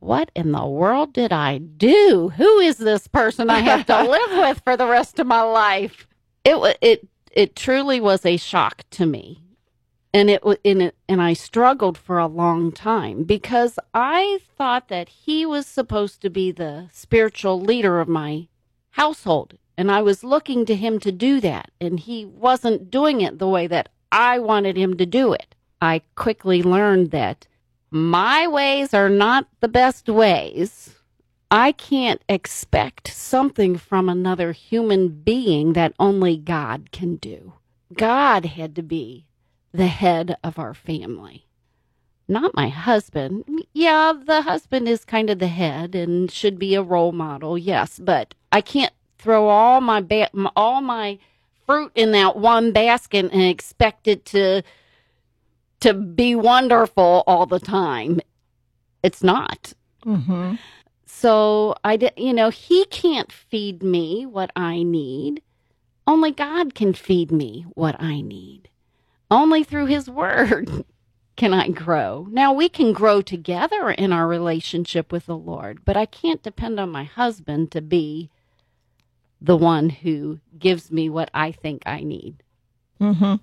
"What 0.00 0.30
in 0.34 0.52
the 0.52 0.66
world 0.66 1.12
did 1.12 1.32
I 1.32 1.58
do? 1.58 2.32
Who 2.36 2.58
is 2.60 2.78
this 2.78 3.06
person 3.08 3.50
I 3.50 3.60
have 3.60 3.86
to 3.86 4.02
live 4.08 4.30
with 4.38 4.60
for 4.64 4.76
the 4.76 4.86
rest 4.86 5.18
of 5.18 5.26
my 5.26 5.42
life?" 5.42 6.06
It 6.44 6.76
it 6.80 7.08
it 7.32 7.54
truly 7.56 8.00
was 8.00 8.24
a 8.24 8.36
shock 8.38 8.82
to 8.92 9.06
me, 9.06 9.42
and 10.12 10.30
it 10.30 10.44
was 10.44 10.56
in 10.64 10.80
it, 10.80 10.96
and 11.08 11.20
I 11.20 11.34
struggled 11.34 11.98
for 11.98 12.18
a 12.18 12.26
long 12.26 12.72
time 12.72 13.24
because 13.24 13.78
I 13.92 14.40
thought 14.56 14.88
that 14.88 15.08
he 15.08 15.44
was 15.44 15.66
supposed 15.66 16.22
to 16.22 16.30
be 16.30 16.50
the 16.50 16.88
spiritual 16.92 17.60
leader 17.60 18.00
of 18.00 18.08
my 18.08 18.48
household. 18.92 19.54
And 19.76 19.92
I 19.92 20.02
was 20.02 20.24
looking 20.24 20.66
to 20.66 20.74
him 20.74 20.98
to 21.00 21.12
do 21.12 21.40
that. 21.40 21.70
And 21.80 22.00
he 22.00 22.24
wasn't 22.24 22.90
doing 22.90 23.20
it 23.20 23.38
the 23.38 23.48
way 23.48 23.68
that 23.68 23.90
I 24.10 24.40
wanted 24.40 24.76
him 24.76 24.96
to 24.96 25.06
do 25.06 25.32
it. 25.32 25.54
I 25.80 26.02
quickly 26.16 26.62
learned 26.62 27.12
that 27.12 27.46
my 27.90 28.48
ways 28.48 28.92
are 28.92 29.08
not 29.08 29.46
the 29.60 29.68
best 29.68 30.08
ways. 30.08 30.96
I 31.50 31.72
can't 31.72 32.20
expect 32.28 33.08
something 33.08 33.78
from 33.78 34.08
another 34.08 34.52
human 34.52 35.08
being 35.08 35.74
that 35.74 35.94
only 36.00 36.36
God 36.36 36.90
can 36.90 37.16
do. 37.16 37.52
God 37.94 38.44
had 38.44 38.74
to 38.76 38.82
be 38.82 39.27
the 39.78 39.86
head 39.86 40.36
of 40.44 40.58
our 40.58 40.74
family 40.74 41.48
not 42.28 42.54
my 42.54 42.68
husband. 42.68 43.44
Yeah, 43.72 44.12
the 44.12 44.42
husband 44.42 44.86
is 44.86 45.04
kind 45.04 45.30
of 45.30 45.38
the 45.38 45.48
head 45.48 45.94
and 45.94 46.30
should 46.30 46.58
be 46.58 46.74
a 46.74 46.82
role 46.82 47.12
model. 47.12 47.56
Yes, 47.56 47.98
but 47.98 48.34
I 48.52 48.60
can't 48.60 48.92
throw 49.18 49.48
all 49.48 49.80
my 49.80 50.00
ba- 50.00 50.30
all 50.54 50.80
my 50.80 51.18
fruit 51.66 51.90
in 51.94 52.12
that 52.12 52.36
one 52.36 52.72
basket 52.72 53.30
and 53.32 53.42
expect 53.42 54.06
it 54.06 54.24
to 54.26 54.62
to 55.80 55.94
be 55.94 56.34
wonderful 56.34 57.24
all 57.26 57.46
the 57.46 57.60
time. 57.60 58.20
It's 59.02 59.22
not. 59.22 59.72
Mm-hmm. 60.04 60.56
So 61.06 61.76
I 61.84 61.96
did, 61.96 62.12
you 62.16 62.32
know, 62.32 62.50
he 62.50 62.84
can't 62.86 63.32
feed 63.32 63.82
me 63.82 64.26
what 64.26 64.50
I 64.54 64.82
need. 64.82 65.42
Only 66.06 66.32
God 66.32 66.74
can 66.74 66.94
feed 66.94 67.30
me 67.30 67.64
what 67.74 68.00
I 68.00 68.20
need. 68.20 68.68
Only 69.30 69.62
through 69.62 69.86
his 69.86 70.08
word 70.08 70.84
can 71.36 71.54
I 71.54 71.68
grow. 71.68 72.26
Now 72.30 72.52
we 72.52 72.68
can 72.68 72.92
grow 72.92 73.22
together 73.22 73.90
in 73.90 74.12
our 74.12 74.26
relationship 74.26 75.12
with 75.12 75.26
the 75.26 75.36
Lord, 75.36 75.84
but 75.84 75.96
I 75.96 76.06
can't 76.06 76.42
depend 76.42 76.80
on 76.80 76.90
my 76.90 77.04
husband 77.04 77.70
to 77.72 77.80
be 77.80 78.30
the 79.40 79.56
one 79.56 79.90
who 79.90 80.40
gives 80.58 80.90
me 80.90 81.08
what 81.08 81.30
I 81.32 81.52
think 81.52 81.82
I 81.86 82.02
need. 82.02 82.42
Mm-hmm. 83.00 83.36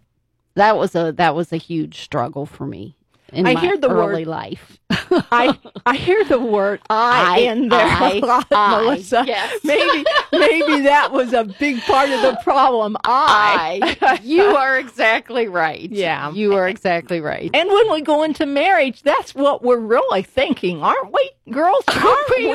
That 0.55 0.77
was 0.77 0.95
a 0.95 1.11
that 1.13 1.35
was 1.35 1.53
a 1.53 1.57
huge 1.57 2.01
struggle 2.01 2.45
for 2.45 2.65
me 2.65 2.97
in 3.33 3.45
I 3.47 3.53
my 3.53 3.59
hear 3.59 3.77
the 3.77 3.89
word- 3.89 4.11
early 4.11 4.25
life. 4.25 4.77
I 4.89 5.57
I 5.85 5.95
hear 5.95 6.23
the 6.25 6.39
word 6.39 6.79
I, 6.89 7.35
I- 7.35 7.39
in 7.51 7.69
there 7.69 7.79
I- 7.85 8.11
a 8.13 8.19
lot, 8.19 8.47
I, 8.51 8.81
Melissa. 8.83 9.23
yes. 9.25 9.59
Maybe 9.63 10.05
maybe 10.31 10.81
that 10.81 11.11
was 11.11 11.33
a 11.33 11.43
big 11.43 11.81
part 11.81 12.09
of 12.09 12.21
the 12.21 12.37
problem. 12.43 12.95
I. 13.03 14.19
You 14.23 14.43
are 14.43 14.77
exactly 14.77 15.47
right. 15.47 15.89
Yeah. 15.91 16.31
You 16.31 16.53
are 16.55 16.67
exactly 16.67 17.19
right. 17.21 17.49
And 17.53 17.69
when 17.69 17.91
we 17.91 18.01
go 18.01 18.23
into 18.23 18.45
marriage, 18.45 19.01
that's 19.01 19.33
what 19.35 19.63
we're 19.63 19.79
really 19.79 20.21
thinking, 20.21 20.81
aren't 20.81 21.11
we, 21.11 21.31
girls? 21.51 21.83
Aren't 21.87 22.29
we 22.37 22.51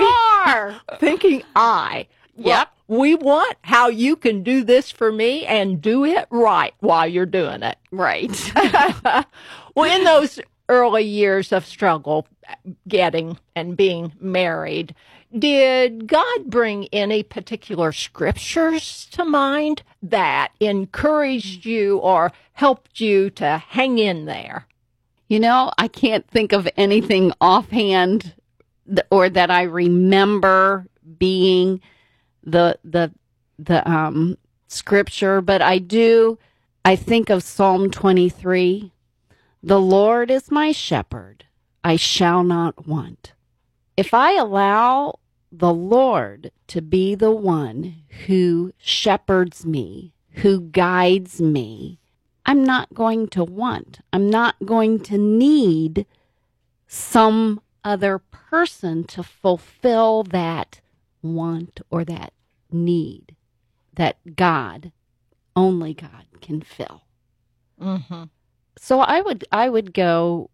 are. 0.46 0.80
thinking 0.98 1.42
I. 1.56 2.06
Yep. 2.36 2.68
We 2.88 3.14
want 3.14 3.56
how 3.62 3.88
you 3.88 4.16
can 4.16 4.42
do 4.42 4.64
this 4.64 4.90
for 4.90 5.12
me 5.12 5.44
and 5.46 5.80
do 5.80 6.04
it 6.04 6.26
right 6.30 6.74
while 6.80 7.06
you're 7.06 7.26
doing 7.26 7.62
it. 7.62 7.76
Right. 7.92 8.30
well, 9.74 9.96
in 9.96 10.04
those 10.04 10.40
early 10.70 11.02
years 11.02 11.52
of 11.52 11.66
struggle, 11.66 12.26
getting 12.88 13.36
and 13.54 13.76
being 13.76 14.12
married, 14.20 14.94
did 15.36 16.06
God 16.06 16.46
bring 16.46 16.88
any 16.92 17.22
particular 17.22 17.92
scriptures 17.92 19.06
to 19.12 19.24
mind 19.24 19.82
that 20.02 20.52
encouraged 20.60 21.66
you 21.66 21.98
or 21.98 22.32
helped 22.52 23.00
you 23.00 23.30
to 23.30 23.58
hang 23.58 23.98
in 23.98 24.24
there? 24.24 24.66
You 25.28 25.40
know, 25.40 25.72
I 25.76 25.88
can't 25.88 26.26
think 26.28 26.52
of 26.52 26.68
anything 26.76 27.32
offhand 27.40 28.34
or 29.10 29.28
that 29.28 29.50
I 29.50 29.62
remember 29.62 30.86
being 31.18 31.80
the 32.42 32.78
the 32.84 33.12
the 33.58 33.88
um 33.88 34.38
scripture, 34.68 35.40
but 35.40 35.62
I 35.62 35.78
do 35.78 36.38
I 36.84 36.96
think 36.96 37.30
of 37.30 37.42
Psalm 37.42 37.90
23. 37.90 38.90
The 39.62 39.80
Lord 39.80 40.30
is 40.30 40.50
my 40.50 40.72
shepherd, 40.72 41.44
I 41.84 41.96
shall 41.96 42.42
not 42.42 42.86
want. 42.86 43.34
If 43.96 44.14
I 44.14 44.36
allow 44.36 45.18
the 45.52 45.74
Lord 45.74 46.50
to 46.68 46.80
be 46.80 47.14
the 47.14 47.30
one 47.30 48.04
who 48.26 48.72
shepherds 48.78 49.66
me, 49.66 50.14
who 50.30 50.60
guides 50.60 51.40
me, 51.40 51.98
I'm 52.46 52.64
not 52.64 52.94
going 52.94 53.28
to 53.28 53.44
want. 53.44 54.00
I'm 54.12 54.30
not 54.30 54.56
going 54.64 55.00
to 55.00 55.18
need 55.18 56.06
some 56.86 57.60
other 57.84 58.18
person 58.18 59.04
to 59.04 59.22
fulfill 59.22 60.22
that 60.24 60.80
want 61.22 61.80
or 61.90 62.04
that 62.04 62.32
need 62.72 63.36
that 63.94 64.36
God, 64.36 64.92
only 65.54 65.92
God 65.92 66.24
can 66.40 66.62
fill. 66.62 67.02
Mm-hmm. 67.80 68.24
So 68.82 69.00
I 69.00 69.20
would 69.20 69.44
I 69.52 69.68
would 69.68 69.92
go 69.92 70.48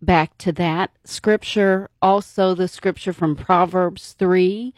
back 0.00 0.38
to 0.38 0.52
that 0.52 0.92
scripture, 1.04 1.90
also 2.00 2.54
the 2.54 2.68
scripture 2.68 3.12
from 3.12 3.36
Proverbs 3.36 4.14
3 4.14 4.72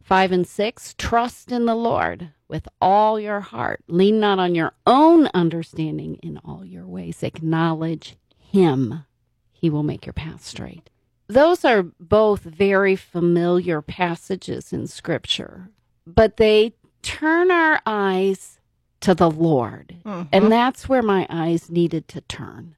5 0.00 0.32
and 0.32 0.46
6. 0.46 0.94
Trust 0.96 1.50
in 1.50 1.66
the 1.66 1.74
Lord 1.74 2.30
with 2.46 2.68
all 2.80 3.18
your 3.18 3.40
heart. 3.40 3.82
Lean 3.88 4.20
not 4.20 4.38
on 4.38 4.54
your 4.54 4.74
own 4.86 5.28
understanding 5.34 6.14
in 6.22 6.38
all 6.44 6.64
your 6.64 6.86
ways. 6.86 7.24
Acknowledge 7.24 8.16
Him. 8.38 9.04
He 9.52 9.68
will 9.68 9.82
make 9.82 10.06
your 10.06 10.12
path 10.12 10.44
straight. 10.44 10.90
Those 11.26 11.64
are 11.64 11.82
both 11.98 12.42
very 12.42 12.94
familiar 12.94 13.82
passages 13.82 14.72
in 14.72 14.86
scripture, 14.86 15.70
but 16.06 16.36
they 16.36 16.74
turn 17.02 17.50
our 17.50 17.80
eyes 17.84 18.60
to 19.04 19.14
the 19.14 19.30
Lord. 19.30 19.96
Mhm. 20.04 20.28
And 20.32 20.50
that's 20.50 20.88
where 20.88 21.02
my 21.02 21.26
eyes 21.28 21.68
needed 21.70 22.08
to 22.08 22.22
turn 22.22 22.74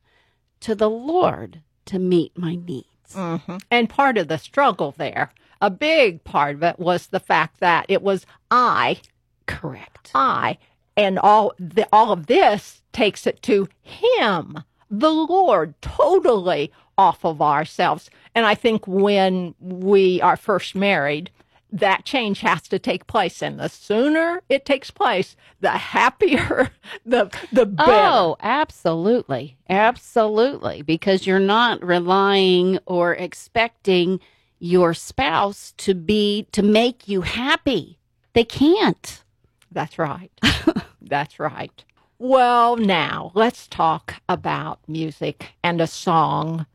to 0.61 0.75
the 0.75 0.91
Lord 0.91 1.61
to 1.85 2.01
meet 2.01 2.37
my 2.37 2.57
needs. 2.57 3.15
Mhm. 3.15 3.63
And 3.71 3.89
part 3.89 4.19
of 4.19 4.27
the 4.27 4.37
struggle 4.39 4.93
there, 4.99 5.33
a 5.61 5.71
big 5.71 6.25
part 6.25 6.57
of 6.57 6.63
it 6.65 6.81
was 6.81 7.07
the 7.07 7.21
fact 7.21 7.61
that 7.61 7.87
it 7.89 8.03
was 8.03 8.27
I, 8.51 8.99
Correct. 9.47 10.11
I, 10.17 10.59
and 10.97 11.21
all 11.21 11.53
the, 11.61 11.87
all 11.93 12.11
of 12.11 12.27
this 12.27 12.83
takes 12.93 13.25
it 13.27 13.41
to 13.43 13.69
Him, 13.83 14.65
the 14.91 15.13
Lord, 15.13 15.81
totally 15.81 16.73
off 16.99 17.25
of 17.25 17.41
ourselves. 17.41 18.11
And 18.35 18.47
I 18.47 18.57
think 18.57 18.85
when 18.89 19.55
we 19.61 20.21
are 20.23 20.37
first 20.37 20.75
married, 20.75 21.31
that 21.73 22.05
change 22.05 22.41
has 22.41 22.63
to 22.69 22.79
take 22.79 23.07
place, 23.07 23.43
and 23.43 23.59
the 23.59 23.69
sooner 23.69 24.43
it 24.49 24.65
takes 24.65 24.91
place, 24.91 25.37
the 25.61 25.71
happier, 25.71 26.71
the 27.07 27.31
the 27.53 27.67
better. 27.67 27.93
Oh, 27.93 28.37
absolutely. 28.41 29.57
Absolutely. 29.69 30.83
Because 30.83 31.27
you're 31.27 31.39
not 31.39 31.85
relying 31.85 32.79
or 32.87 33.15
expecting 33.15 34.21
your 34.59 34.95
spouse 34.95 35.73
to 35.79 35.95
be, 35.95 36.47
to 36.53 36.63
make 36.63 37.09
you 37.09 37.23
happy. 37.23 37.99
They 38.33 38.45
can't. 38.45 39.23
That's 39.71 39.99
right. 39.99 40.31
That's 41.03 41.39
right. 41.39 41.85
Well, 42.19 42.77
now 42.77 43.33
let's 43.35 43.67
talk 43.67 44.23
about 44.29 44.81
music 44.89 45.53
and 45.63 45.81
a 45.81 45.87
song. 45.87 46.67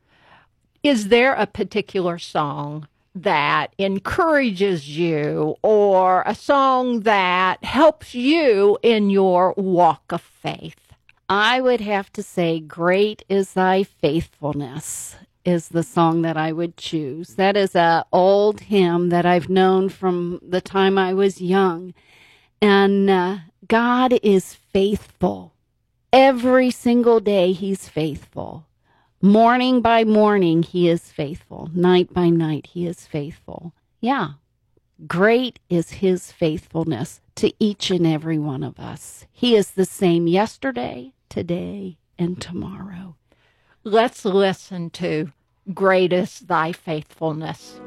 Is 0.84 1.08
there 1.08 1.34
a 1.34 1.48
particular 1.48 2.20
song 2.20 2.88
that 3.14 3.74
encourages 3.78 4.98
you 4.98 5.56
or 5.62 6.24
a 6.26 6.36
song 6.36 7.02
that 7.02 7.64
helps 7.64 8.16
you 8.16 8.78
in 8.82 9.10
your 9.10 9.54
walk 9.58 10.12
of 10.12 10.22
faith? 10.22 10.94
I 11.30 11.62
would 11.62 11.82
have 11.82 12.12
to 12.14 12.24
say, 12.24 12.60
Great 12.60 13.24
is 13.30 13.54
Thy 13.54 13.84
Faithfulness 13.84 15.16
is 15.46 15.70
the 15.70 15.84
song 15.84 16.22
that 16.22 16.38
I 16.38 16.52
would 16.52 16.78
choose. 16.78 17.36
That 17.36 17.58
is 17.58 17.76
a 17.76 18.06
old 18.12 18.62
hymn 18.62 19.10
that 19.10 19.26
I've 19.26 19.50
known 19.50 19.90
from 19.90 20.40
the 20.42 20.62
time 20.62 20.98
I 20.98 21.14
was 21.14 21.42
young. 21.42 21.94
And 22.62 23.10
uh, 23.10 23.38
God 23.68 24.20
is 24.22 24.54
faithful. 24.54 25.54
Every 26.14 26.70
single 26.70 27.20
day, 27.20 27.54
He's 27.54 27.88
faithful. 27.90 28.66
Morning 29.24 29.82
by 29.82 30.04
morning, 30.04 30.64
He 30.64 30.90
is 30.90 31.12
faithful. 31.12 31.70
Night 31.76 32.12
by 32.12 32.30
night, 32.30 32.70
He 32.74 32.88
is 32.88 33.06
faithful. 33.06 33.72
Yeah. 34.00 34.30
Great 35.06 35.60
is 35.70 35.92
His 35.92 36.32
faithfulness 36.32 37.22
to 37.36 37.54
each 37.60 37.92
and 37.92 38.08
every 38.08 38.40
one 38.40 38.64
of 38.64 38.80
us. 38.80 39.28
He 39.32 39.56
is 39.56 39.72
the 39.72 39.86
same 39.86 40.26
yesterday, 40.26 41.14
today, 41.30 42.00
and 42.18 42.42
tomorrow. 42.42 43.16
Let's 43.84 44.26
listen 44.26 44.90
to 44.92 45.32
Great 45.72 46.12
is 46.14 46.40
Thy 46.40 46.72
Faithfulness. 46.72 47.80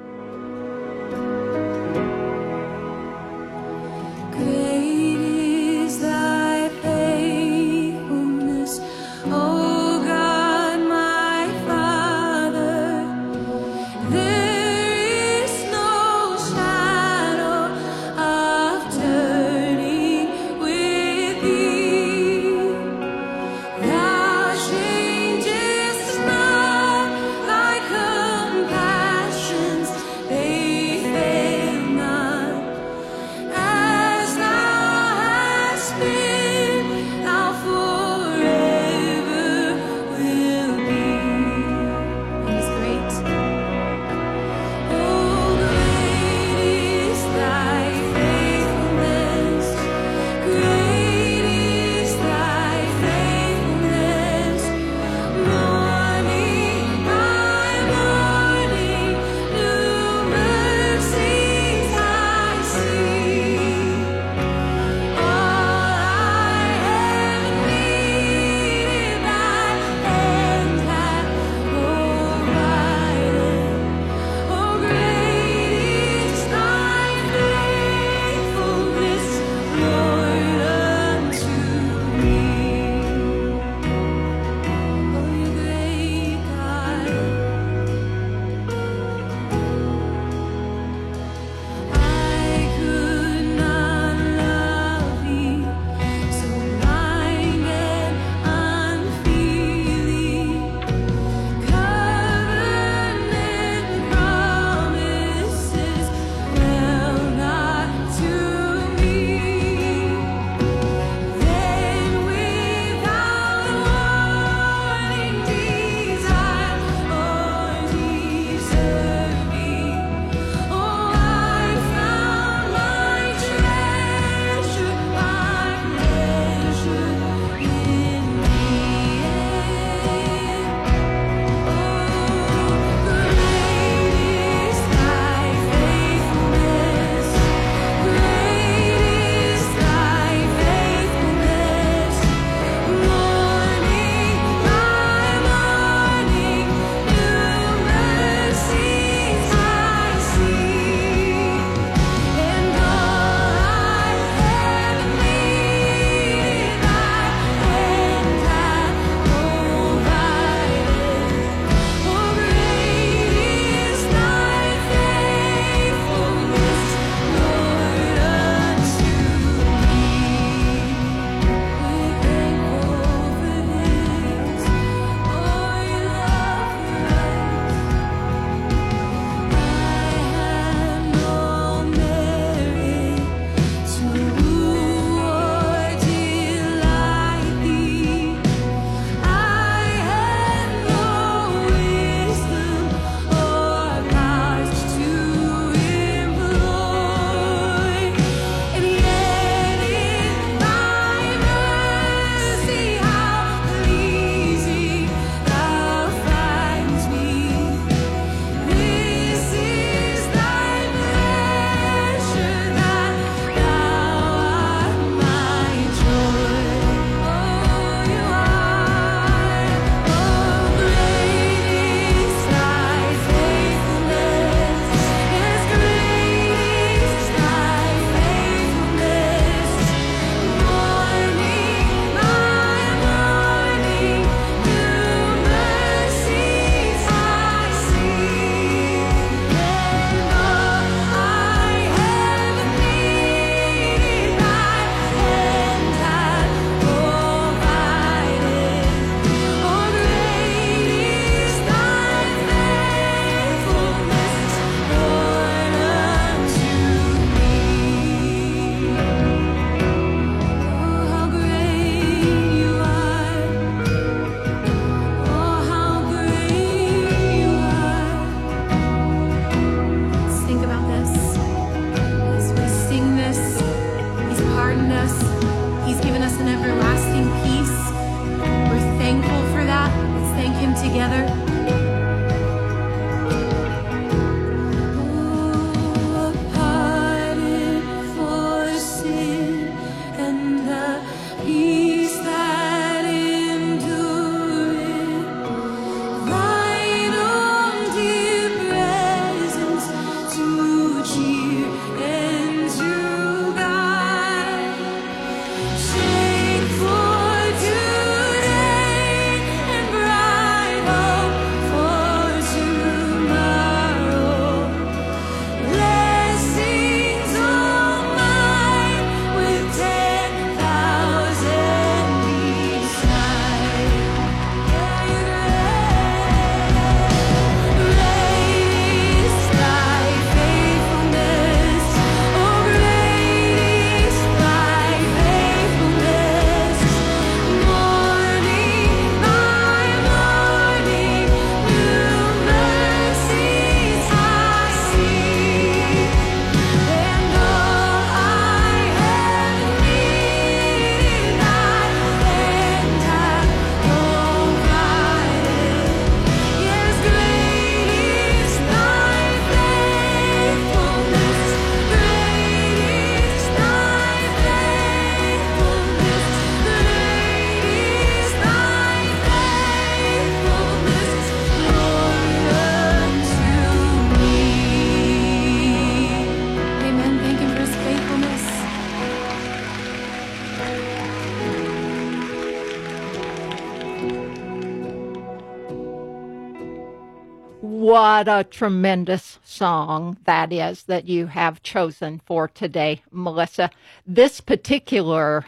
What 388.24 388.40
a 388.40 388.48
tremendous 388.48 389.38
song 389.44 390.16
that 390.24 390.50
is 390.50 390.84
that 390.84 391.06
you 391.06 391.26
have 391.26 391.62
chosen 391.62 392.22
for 392.24 392.48
today, 392.48 393.02
Melissa. 393.10 393.70
This 394.06 394.40
particular 394.40 395.44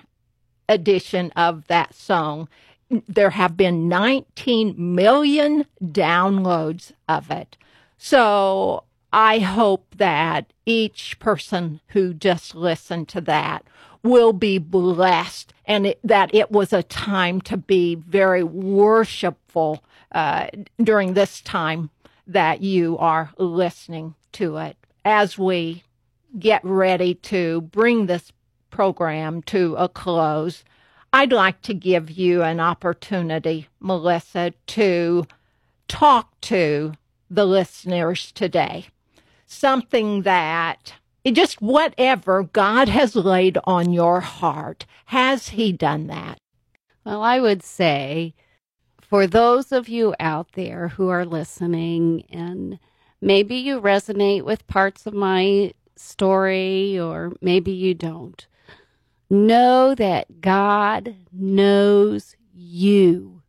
edition 0.68 1.32
of 1.34 1.66
that 1.68 1.94
song, 1.94 2.50
there 2.90 3.30
have 3.30 3.56
been 3.56 3.88
19 3.88 4.74
million 4.76 5.64
downloads 5.82 6.92
of 7.08 7.30
it. 7.30 7.56
So 7.96 8.84
I 9.10 9.38
hope 9.38 9.86
that 9.96 10.52
each 10.66 11.18
person 11.18 11.80
who 11.88 12.12
just 12.12 12.54
listened 12.54 13.08
to 13.08 13.22
that 13.22 13.64
will 14.02 14.34
be 14.34 14.58
blessed 14.58 15.54
and 15.64 15.86
it, 15.86 15.98
that 16.04 16.34
it 16.34 16.50
was 16.50 16.74
a 16.74 16.82
time 16.82 17.40
to 17.40 17.56
be 17.56 17.94
very 17.94 18.42
worshipful 18.42 19.82
uh, 20.12 20.48
during 20.82 21.14
this 21.14 21.40
time 21.40 21.90
that 22.26 22.60
you 22.62 22.98
are 22.98 23.30
listening 23.38 24.14
to 24.32 24.56
it 24.56 24.76
as 25.04 25.38
we 25.38 25.82
get 26.38 26.64
ready 26.64 27.14
to 27.14 27.60
bring 27.62 28.06
this 28.06 28.32
program 28.70 29.42
to 29.42 29.74
a 29.76 29.88
close. 29.88 30.64
I'd 31.12 31.32
like 31.32 31.62
to 31.62 31.74
give 31.74 32.10
you 32.10 32.42
an 32.42 32.60
opportunity, 32.60 33.68
Melissa, 33.80 34.52
to 34.66 35.26
talk 35.88 36.38
to 36.42 36.92
the 37.30 37.46
listeners 37.46 38.32
today. 38.32 38.86
Something 39.46 40.22
that 40.22 40.92
just 41.32 41.60
whatever 41.60 42.44
God 42.44 42.88
has 42.88 43.16
laid 43.16 43.58
on 43.64 43.92
your 43.92 44.20
heart. 44.20 44.86
Has 45.06 45.50
He 45.50 45.72
done 45.72 46.06
that? 46.08 46.38
Well, 47.04 47.22
I 47.22 47.40
would 47.40 47.62
say 47.62 48.34
for 49.08 49.26
those 49.26 49.70
of 49.70 49.88
you 49.88 50.14
out 50.18 50.52
there 50.52 50.88
who 50.88 51.08
are 51.08 51.24
listening 51.24 52.24
and 52.28 52.78
maybe 53.20 53.54
you 53.54 53.80
resonate 53.80 54.44
with 54.44 54.66
parts 54.66 55.06
of 55.06 55.14
my 55.14 55.72
story 55.94 56.98
or 56.98 57.32
maybe 57.40 57.70
you 57.70 57.94
don't, 57.94 58.46
know 59.30 59.94
that 59.94 60.40
God 60.40 61.14
knows 61.32 62.34
you. 62.52 63.42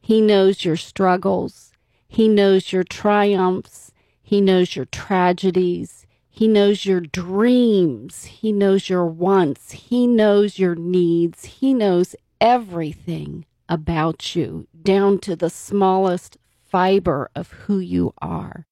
He 0.00 0.20
knows 0.20 0.64
your 0.64 0.76
struggles. 0.76 1.72
He 2.08 2.26
knows 2.26 2.72
your 2.72 2.84
triumphs. 2.84 3.92
He 4.20 4.40
knows 4.40 4.74
your 4.74 4.86
tragedies. 4.86 6.06
He 6.28 6.48
knows 6.48 6.84
your 6.84 7.00
dreams. 7.00 8.24
He 8.24 8.50
knows 8.50 8.88
your 8.88 9.06
wants. 9.06 9.70
He 9.70 10.08
knows 10.08 10.58
your 10.58 10.74
needs. 10.74 11.44
He 11.44 11.72
knows 11.72 12.16
everything 12.40 13.46
about 13.68 14.34
you, 14.36 14.66
down 14.82 15.18
to 15.20 15.36
the 15.36 15.50
smallest 15.50 16.36
fiber 16.62 17.30
of 17.34 17.52
who 17.52 17.78
you 17.78 18.12
are. 18.18 18.66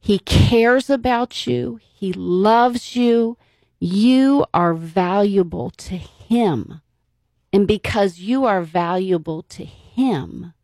He 0.00 0.18
cares 0.18 0.90
about 0.90 1.46
you. 1.46 1.78
He 1.80 2.12
loves 2.12 2.96
you. 2.96 3.36
You 3.78 4.46
are 4.52 4.74
valuable 4.74 5.70
to 5.70 5.96
Him. 5.96 6.80
And 7.52 7.68
because 7.68 8.18
you 8.18 8.44
are 8.44 8.62
valuable 8.62 9.42
to 9.42 9.64
Him, 9.64 10.54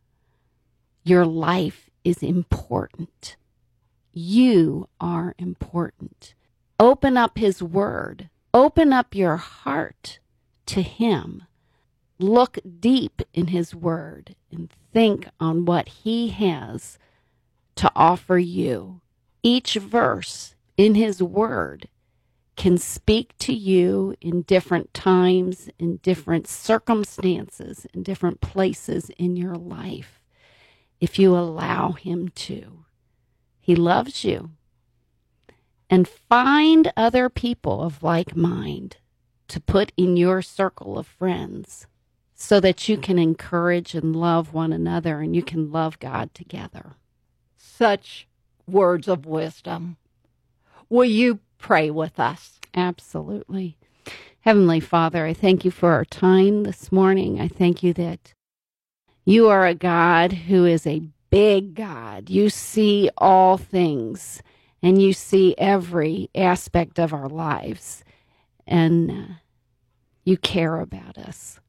your 1.03 1.25
life 1.25 1.89
is 2.03 2.21
important. 2.21 3.37
You 4.11 4.89
are 4.99 5.35
important. 5.37 6.33
Open 6.79 7.15
up 7.15 7.37
His 7.37 7.61
Word. 7.61 8.29
Open 8.53 8.91
up 8.91 9.13
your 9.13 9.37
heart 9.37 10.19
to 10.65 10.81
Him. 10.81 11.43
Look 12.19 12.59
deep 12.81 13.21
in 13.33 13.47
His 13.47 13.73
Word 13.73 14.35
and 14.51 14.69
think 14.93 15.29
on 15.39 15.63
what 15.63 15.87
He 15.87 16.29
has 16.29 16.99
to 17.75 17.89
offer 17.95 18.37
you. 18.37 18.99
Each 19.41 19.75
verse 19.75 20.53
in 20.75 20.95
His 20.95 21.23
Word 21.23 21.87
can 22.57 22.77
speak 22.77 23.37
to 23.37 23.53
you 23.53 24.15
in 24.19 24.41
different 24.41 24.93
times, 24.93 25.69
in 25.79 25.95
different 25.97 26.45
circumstances, 26.45 27.87
in 27.93 28.03
different 28.03 28.41
places 28.41 29.09
in 29.17 29.37
your 29.37 29.55
life 29.55 30.21
if 30.99 31.17
you 31.17 31.37
allow 31.37 31.93
Him 31.93 32.27
to. 32.27 32.83
He 33.61 33.77
loves 33.77 34.25
you. 34.25 34.51
And 35.89 36.05
find 36.05 36.91
other 36.97 37.29
people 37.29 37.81
of 37.81 38.03
like 38.03 38.35
mind 38.35 38.97
to 39.47 39.61
put 39.61 39.93
in 39.95 40.17
your 40.17 40.41
circle 40.41 40.99
of 40.99 41.07
friends 41.07 41.87
so 42.41 42.61
that 42.61 42.87
you 42.87 42.97
can 42.97 43.19
encourage 43.19 43.93
and 43.93 44.15
love 44.15 44.53
one 44.53 44.71
another 44.71 45.19
and 45.19 45.35
you 45.35 45.43
can 45.43 45.69
love 45.73 45.99
God 45.99 46.33
together. 46.33 46.93
Such 47.57 48.27
words 48.65 49.09
of 49.09 49.25
wisdom. 49.25 49.97
Will 50.87 51.05
you 51.05 51.39
pray 51.57 51.91
with 51.91 52.17
us? 52.17 52.61
Absolutely. 52.73 53.77
Heavenly 54.39 54.79
Father, 54.79 55.25
I 55.25 55.33
thank 55.33 55.65
you 55.65 55.69
for 55.69 55.91
our 55.91 56.05
time 56.05 56.63
this 56.63 56.93
morning. 56.93 57.41
I 57.41 57.49
thank 57.49 57.83
you 57.83 57.93
that 57.95 58.33
you 59.25 59.49
are 59.49 59.67
a 59.67 59.75
God 59.75 60.31
who 60.31 60.65
is 60.65 60.87
a 60.87 61.03
big 61.29 61.75
God. 61.75 62.29
You 62.29 62.49
see 62.49 63.09
all 63.17 63.57
things 63.57 64.41
and 64.81 65.01
you 65.01 65.11
see 65.11 65.55
every 65.57 66.29
aspect 66.33 66.99
of 66.99 67.13
our 67.13 67.27
lives 67.27 68.05
and 68.65 69.11
uh, 69.11 69.33
you 70.23 70.37
care 70.37 70.77
about 70.77 71.17
us. 71.17 71.59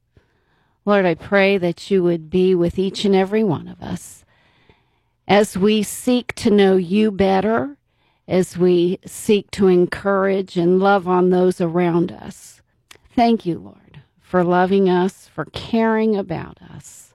Lord, 0.84 1.04
I 1.04 1.14
pray 1.14 1.58
that 1.58 1.90
you 1.90 2.02
would 2.02 2.30
be 2.30 2.54
with 2.54 2.78
each 2.78 3.04
and 3.04 3.14
every 3.14 3.44
one 3.44 3.68
of 3.68 3.82
us 3.82 4.24
as 5.28 5.56
we 5.56 5.82
seek 5.82 6.34
to 6.34 6.50
know 6.50 6.76
you 6.76 7.10
better, 7.12 7.76
as 8.26 8.58
we 8.58 8.98
seek 9.06 9.50
to 9.52 9.68
encourage 9.68 10.56
and 10.56 10.80
love 10.80 11.06
on 11.06 11.30
those 11.30 11.60
around 11.60 12.10
us. 12.10 12.62
Thank 13.14 13.46
you, 13.46 13.58
Lord, 13.58 14.00
for 14.20 14.42
loving 14.42 14.88
us, 14.88 15.28
for 15.28 15.44
caring 15.46 16.16
about 16.16 16.58
us. 16.62 17.14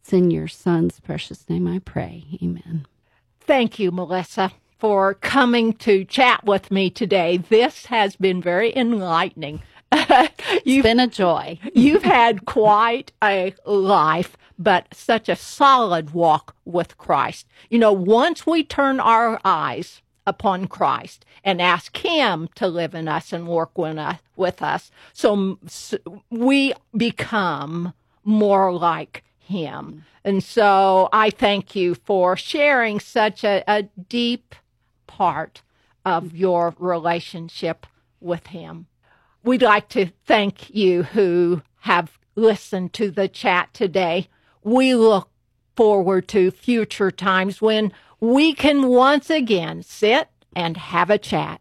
It's 0.00 0.12
in 0.12 0.30
your 0.30 0.48
son's 0.48 1.00
precious 1.00 1.48
name 1.48 1.66
I 1.66 1.80
pray. 1.80 2.24
Amen. 2.42 2.86
Thank 3.40 3.78
you, 3.78 3.90
Melissa, 3.90 4.52
for 4.78 5.14
coming 5.14 5.72
to 5.74 6.04
chat 6.04 6.44
with 6.44 6.70
me 6.70 6.90
today. 6.90 7.38
This 7.38 7.86
has 7.86 8.16
been 8.16 8.40
very 8.40 8.74
enlightening. 8.76 9.62
It's 10.66 10.82
been 10.82 11.00
a 11.00 11.06
joy. 11.06 11.58
You've 11.74 12.04
had 12.04 12.46
quite 12.46 13.12
a 13.22 13.54
life, 13.66 14.36
but 14.58 14.86
such 14.94 15.28
a 15.28 15.36
solid 15.36 16.12
walk 16.12 16.56
with 16.64 16.98
Christ. 16.98 17.46
You 17.70 17.78
know, 17.78 17.92
once 17.92 18.46
we 18.46 18.64
turn 18.64 18.98
our 18.98 19.40
eyes 19.44 20.02
upon 20.26 20.68
Christ 20.68 21.24
and 21.44 21.60
ask 21.60 21.96
Him 21.98 22.48
to 22.54 22.66
live 22.66 22.94
in 22.94 23.08
us 23.08 23.32
and 23.32 23.46
work 23.46 23.76
with 23.76 24.62
us, 24.62 24.90
so, 25.12 25.58
we 26.30 26.72
become 26.96 27.92
more 28.24 28.72
like 28.72 29.22
Him. 29.38 30.04
And 30.24 30.42
so 30.42 31.08
I 31.12 31.30
thank 31.30 31.76
you 31.76 31.94
for 31.94 32.36
sharing 32.36 33.00
such 33.00 33.44
a, 33.44 33.62
a 33.68 33.82
deep 34.08 34.54
part 35.06 35.62
of 36.04 36.34
your 36.34 36.74
relationship 36.78 37.86
with 38.20 38.48
Him. 38.48 38.86
We'd 39.44 39.60
like 39.60 39.90
to 39.90 40.06
thank 40.24 40.74
you 40.74 41.02
who 41.02 41.60
have 41.80 42.18
listened 42.34 42.94
to 42.94 43.10
the 43.10 43.28
chat 43.28 43.74
today. 43.74 44.28
We 44.62 44.94
look 44.94 45.28
forward 45.76 46.28
to 46.28 46.50
future 46.50 47.10
times 47.10 47.60
when 47.60 47.92
we 48.20 48.54
can 48.54 48.88
once 48.88 49.28
again 49.28 49.82
sit 49.82 50.30
and 50.56 50.78
have 50.78 51.10
a 51.10 51.18
chat. 51.18 51.60